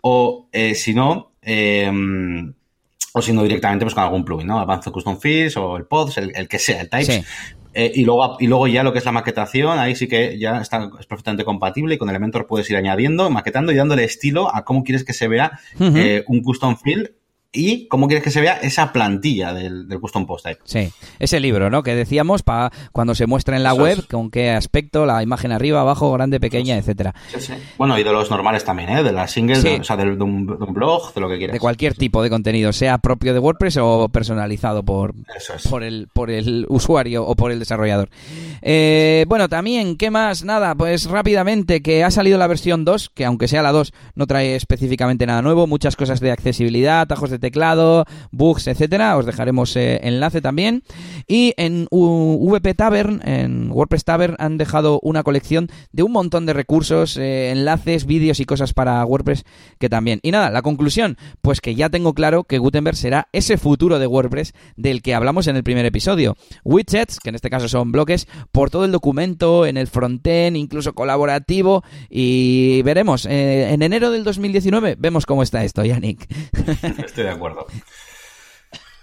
[0.00, 2.52] o eh, si no, em,
[3.12, 4.58] o si no directamente pues con algún plugin, ¿no?
[4.58, 7.24] Advanced Custom Fields o el Pods, el, el que sea, el Types.
[7.72, 10.60] Eh, y, luego, y luego ya lo que es la maquetación, ahí sí que ya
[10.60, 14.64] está, es perfectamente compatible y con Elementor puedes ir añadiendo, maquetando y dándole estilo a
[14.64, 17.12] cómo quieres que se vea eh, un custom field
[17.52, 20.60] y cómo quieres que se vea esa plantilla del, custom post type.
[20.64, 21.82] Sí, ese libro, ¿no?
[21.82, 25.80] Que decíamos para cuando se muestra en la web, con qué aspecto, la imagen arriba,
[25.80, 27.12] abajo, grande, pequeña, etcétera.
[27.28, 27.54] Sí, sí.
[27.76, 29.02] Bueno, y de los normales también, ¿eh?
[29.02, 31.54] De las singles, o sea, de, un, blog, de lo que quieras.
[31.54, 35.14] De cualquier tipo de contenido, sea propio de WordPress o personalizado por,
[35.68, 38.10] por, el, por el usuario o por el desarrollador.
[38.62, 40.44] Eh, bueno, también, ¿qué más?
[40.44, 44.28] Nada, pues rápidamente, que ha salido la versión 2, que aunque sea la 2, no
[44.28, 49.16] trae específicamente nada nuevo, muchas cosas de accesibilidad, atajos de teclado, bugs, etcétera.
[49.16, 50.82] Os dejaremos eh, enlace también.
[51.26, 56.52] Y en VP Tavern, en WordPress Tavern, han dejado una colección de un montón de
[56.52, 59.44] recursos, eh, enlaces, vídeos y cosas para WordPress
[59.78, 60.20] que también.
[60.22, 64.06] Y nada, la conclusión, pues que ya tengo claro que Gutenberg será ese futuro de
[64.06, 66.36] WordPress del que hablamos en el primer episodio.
[66.64, 70.94] Widgets, que en este caso son bloques, por todo el documento, en el frontend, incluso
[70.94, 71.82] colaborativo.
[72.08, 76.26] Y veremos, eh, en enero del 2019 vemos cómo está esto, Yannick.
[76.98, 77.66] Estoy acuerdo.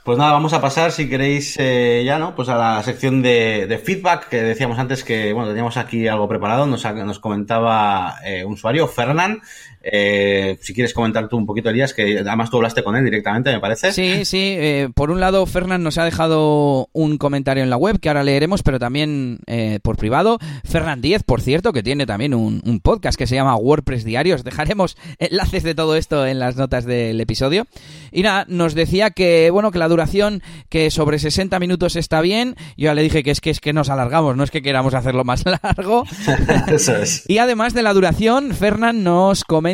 [0.08, 2.34] Pues nada, vamos a pasar, si queréis, eh, ya, ¿no?
[2.34, 6.66] Pues a la sección de, feedback que decíamos antes que, bueno, teníamos aquí algo preparado.
[6.66, 9.42] Nos, nos comentaba eh, un usuario, Fernán,
[9.82, 13.52] eh, si quieres comentar tú un poquito, Elías, que además tú hablaste con él directamente,
[13.52, 13.92] me parece.
[13.92, 14.56] Sí, sí.
[14.58, 18.24] Eh, por un lado, Fernán nos ha dejado un comentario en la web que ahora
[18.24, 20.40] leeremos, pero también eh, por privado.
[20.64, 24.44] Fernán 10, por cierto, que tiene también un, un, podcast que se llama WordPress Diarios.
[24.44, 27.66] Dejaremos enlaces de todo esto en las notas del episodio.
[28.12, 32.56] Y nada, nos decía que, bueno, que la duración, que sobre 60 minutos está bien.
[32.78, 34.94] Yo ya le dije que es que es que nos alargamos, no es que queramos
[34.94, 36.04] hacerlo más largo.
[36.68, 37.24] Eso es.
[37.28, 39.67] Y además de la duración, Fernán nos comenta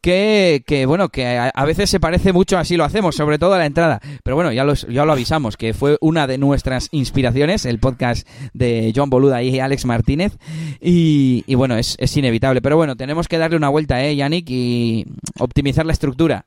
[0.00, 3.58] que, que bueno, que a, veces se parece mucho así lo hacemos, sobre todo a
[3.58, 4.00] la entrada.
[4.22, 8.92] Pero bueno, ya, ya lo avisamos, que fue una de nuestras inspiraciones, el podcast de
[8.94, 10.36] John Boluda y Alex Martínez.
[10.80, 12.60] Y, y bueno, es, es, inevitable.
[12.62, 14.48] Pero bueno, tenemos que darle una vuelta, ¿eh, Yannick?
[14.50, 15.06] Y
[15.38, 16.46] optimizar la estructura.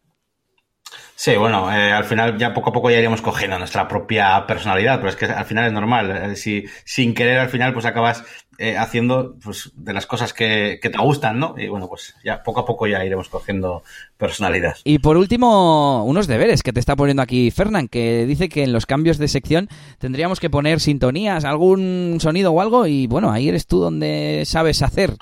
[1.18, 4.97] Sí, bueno, eh, al final ya poco a poco ya iremos cogiendo nuestra propia personalidad,
[4.97, 6.11] pero es que al final es normal.
[6.11, 8.26] Eh, si sin querer al final pues acabas
[8.57, 11.55] eh, haciendo pues, de las cosas que, que, te gustan, ¿no?
[11.57, 13.84] Y bueno, pues ya poco a poco ya iremos cogiendo
[14.18, 14.76] personalidad.
[14.84, 18.74] Y por último, unos deberes que te está poniendo aquí Fernán, que dice que en
[18.74, 23.47] los cambios de sección tendríamos que poner sintonías, algún sonido o algo, y bueno, ahí
[23.47, 25.16] eres tú donde sabes hacer,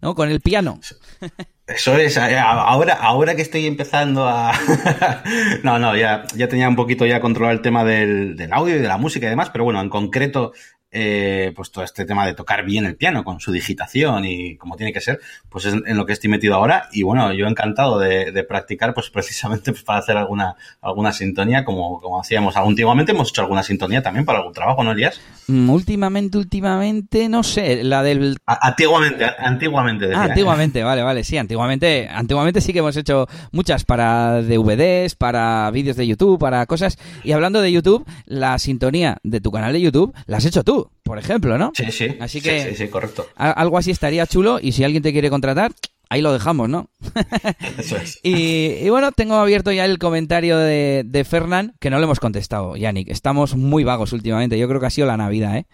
[0.00, 0.14] ¿no?
[0.14, 0.80] Con el piano.
[1.74, 4.52] Eso es, eh, ahora, ahora que estoy empezando a...
[5.62, 8.80] no, no, ya, ya tenía un poquito ya controlado el tema del, del audio y
[8.80, 10.52] de la música y demás, pero bueno, en concreto
[10.92, 14.76] eh, pues todo este tema de tocar bien el piano con su digitación y como
[14.76, 16.88] tiene que ser, pues es en lo que estoy metido ahora.
[16.92, 22.00] Y bueno, yo encantado de, practicar, pues precisamente pues, para hacer alguna, alguna sintonía, como,
[22.00, 25.20] como hacíamos antiguamente, hemos hecho alguna sintonía también para algún trabajo, ¿no, Elías?
[25.46, 28.38] Mm, últimamente, últimamente, no sé, la del...
[28.46, 30.06] antiguamente, antiguamente.
[30.06, 30.30] Decía, ah, ¿eh?
[30.30, 35.96] antiguamente, vale, vale, sí, antiguamente, antiguamente sí que hemos hecho muchas para DVDs, para vídeos
[35.96, 36.98] de YouTube, para cosas.
[37.24, 40.79] Y hablando de YouTube, la sintonía de tu canal de YouTube la has hecho tú
[41.02, 41.72] por ejemplo, ¿no?
[41.74, 42.16] Sí, sí.
[42.20, 43.26] Así que sí, sí, correcto.
[43.36, 45.72] algo así estaría chulo y si alguien te quiere contratar,
[46.08, 46.90] ahí lo dejamos, ¿no?
[47.78, 48.20] Eso es.
[48.22, 52.76] y, bueno, tengo abierto ya el comentario de, de Fernán, que no le hemos contestado,
[52.76, 53.08] Yannick.
[53.08, 54.58] Estamos muy vagos últimamente.
[54.58, 55.66] Yo creo que ha sido la Navidad, ¿eh?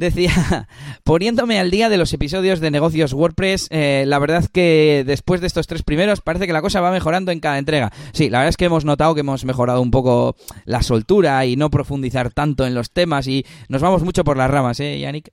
[0.00, 0.66] Decía,
[1.04, 5.46] poniéndome al día de los episodios de negocios WordPress, eh, la verdad que después de
[5.46, 7.92] estos tres primeros parece que la cosa va mejorando en cada entrega.
[8.14, 11.56] Sí, la verdad es que hemos notado que hemos mejorado un poco la soltura y
[11.56, 15.32] no profundizar tanto en los temas y nos vamos mucho por las ramas, ¿eh, Yannick?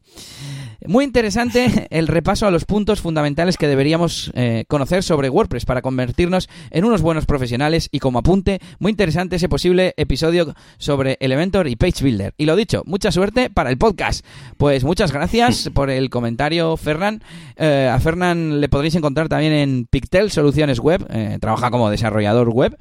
[0.86, 5.82] Muy interesante el repaso a los puntos fundamentales que deberíamos eh, conocer sobre WordPress para
[5.82, 11.67] convertirnos en unos buenos profesionales y como apunte, muy interesante ese posible episodio sobre Elementor
[11.67, 12.34] y Page Builder.
[12.38, 14.23] Y lo dicho, mucha suerte para el podcast.
[14.57, 17.23] Pues muchas gracias por el comentario, Fernan.
[17.55, 22.49] Eh, a Fernan le podréis encontrar también en Pictel Soluciones Web, eh, trabaja como desarrollador
[22.49, 22.78] web.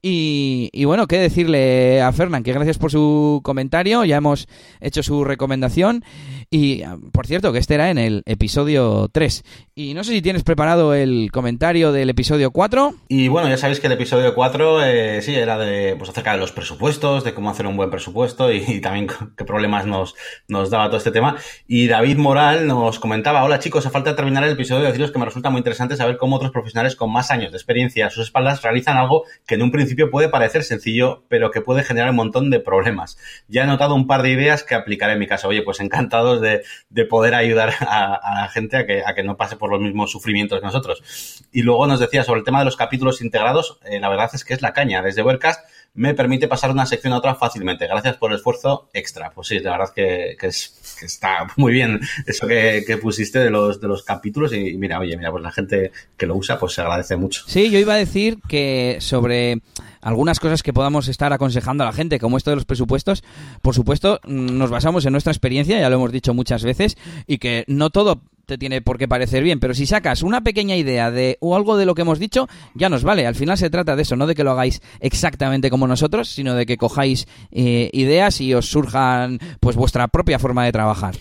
[0.00, 4.46] Y, y, bueno, qué decirle a Fernán, que gracias por su comentario, ya hemos
[4.80, 6.04] hecho su recomendación.
[6.50, 9.44] Y ah, por cierto, que este era en el episodio 3.
[9.74, 12.94] Y no sé si tienes preparado el comentario del episodio 4.
[13.08, 16.38] Y bueno, ya sabéis que el episodio 4 eh, sí era de pues acerca de
[16.38, 20.14] los presupuestos, de cómo hacer un buen presupuesto y, también qué problemas nos,
[20.48, 21.36] nos daba todo este tema.
[21.66, 25.18] Y David Moral nos comentaba, hola chicos, a falta de terminar el episodio, deciros que
[25.18, 28.24] me resulta muy interesante saber cómo otros profesionales con más años de experiencia a sus
[28.24, 32.16] espaldas realizan algo que en un principio puede parecer sencillo, pero que puede generar un
[32.16, 33.18] montón de problemas.
[33.48, 35.48] Ya he notado un par de ideas que aplicaré en mi caso.
[35.48, 36.62] Oye, pues encantados de,
[37.06, 41.44] poder ayudar a, la gente a que, no pase por los mismos sufrimientos que nosotros.
[41.52, 44.44] Y luego nos decía sobre el tema de los capítulos integrados, eh, la verdad es
[44.44, 45.02] que es la caña.
[45.02, 47.86] Desde Webcast me permite pasar de una sección a otra fácilmente.
[47.86, 49.30] Gracias por el esfuerzo extra.
[49.30, 53.38] Pues sí, la verdad que, que, es, que está muy bien eso que, que, pusiste
[53.40, 56.58] de los, de los capítulos y, mira, oye, mira, pues la gente que lo usa
[56.58, 57.42] pues se agradece mucho.
[57.46, 59.60] Sí, yo iba a decir que sobre
[60.00, 63.24] algunas cosas que podamos estar aconsejando a la gente, como esto de los presupuestos,
[63.62, 67.64] por supuesto, nos basamos en nuestra experiencia, ya lo hemos dicho muchas veces, y que
[67.66, 71.36] no todo te tiene por qué parecer bien, pero si sacas una pequeña idea de
[71.40, 73.26] o algo de lo que hemos dicho, ya nos vale.
[73.26, 76.54] Al final se trata de eso, no de que lo hagáis exactamente como nosotros, sino
[76.54, 81.14] de que cojáis eh, ideas y os surjan pues vuestra propia forma de trabajar.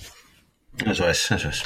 [0.85, 1.63] Eso es, eso es.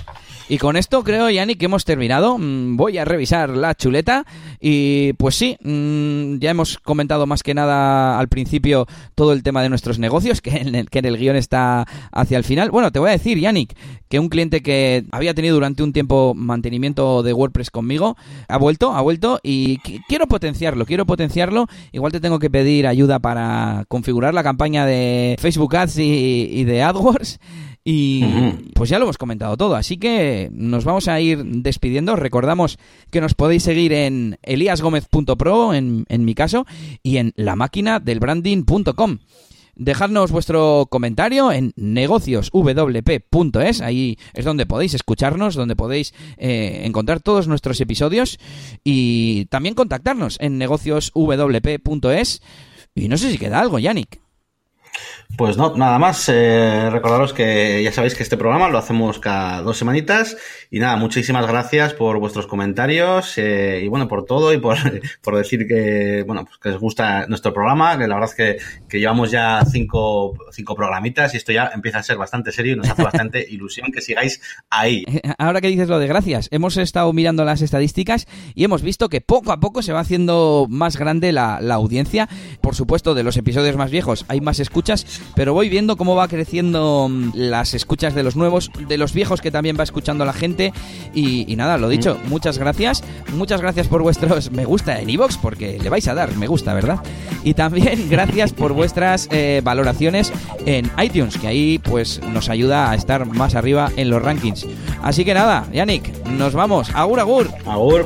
[0.50, 2.38] Y con esto creo, Yanni, que hemos terminado.
[2.38, 4.26] Mm, voy a revisar la chuleta
[4.60, 8.86] y pues sí, mm, ya hemos comentado más que nada al principio
[9.16, 12.38] todo el tema de nuestros negocios, que en el, que en el guion está hacia
[12.38, 12.72] el final.
[12.72, 13.76] Bueno, te voy a decir, Yannick,
[14.10, 18.18] que un cliente que había tenido durante un tiempo mantenimiento de WordPress conmigo
[18.48, 19.78] ha vuelto, ha vuelto y
[20.08, 21.68] quiero potenciarlo, quiero potenciarlo.
[21.92, 26.64] Igual te tengo que pedir ayuda para configurar la campaña de Facebook Ads y, y
[26.66, 27.40] de AdWords.
[27.84, 28.24] Y
[28.76, 32.16] pues ya lo hemos comentado todo, así que nos vamos a ir despidiendo.
[32.16, 32.78] Recordamos
[33.10, 36.66] que nos podéis seguir en eliasgomez.pro, en, en mi caso,
[37.04, 39.20] y en la máquina del branding.com.
[39.76, 47.48] Dejadnos vuestro comentario en negocioswp.es, ahí es donde podéis escucharnos, donde podéis eh, encontrar todos
[47.48, 48.38] nuestros episodios
[48.84, 52.42] y también contactarnos en negocioswp.es.
[52.94, 54.20] Y no sé si queda algo, Yannick.
[55.38, 56.30] Pues no, nada más.
[56.30, 60.38] Eh, recordaros que ya sabéis que este programa lo hacemos cada dos semanitas.
[60.74, 64.78] Y nada, muchísimas gracias por vuestros comentarios eh, y bueno, por todo y por,
[65.22, 68.58] por decir que, bueno, pues que os gusta nuestro programa, que la verdad es que,
[68.88, 72.76] que llevamos ya cinco, cinco programitas y esto ya empieza a ser bastante serio y
[72.78, 75.04] nos hace bastante ilusión que sigáis ahí.
[75.38, 79.20] Ahora que dices lo de gracias, hemos estado mirando las estadísticas y hemos visto que
[79.20, 82.30] poco a poco se va haciendo más grande la, la audiencia.
[82.62, 86.30] Por supuesto, de los episodios más viejos hay más escuchas, pero voy viendo cómo va
[86.30, 90.32] creciendo mm, las escuchas de los nuevos, de los viejos que también va escuchando la
[90.32, 90.61] gente.
[91.14, 93.04] Y, nada, lo dicho, muchas gracias.
[93.34, 96.74] Muchas gracias por vuestros me gusta en iVoox, porque le vais a dar me gusta,
[96.74, 97.00] ¿verdad?
[97.44, 100.32] Y también gracias por vuestras eh, valoraciones
[100.66, 104.68] en iTunes, que ahí pues nos ayuda a estar más arriba en los rankings.
[105.02, 106.90] Así que nada, Yannick, nos vamos.
[106.94, 107.48] Agur, agur.
[107.66, 108.06] Agur.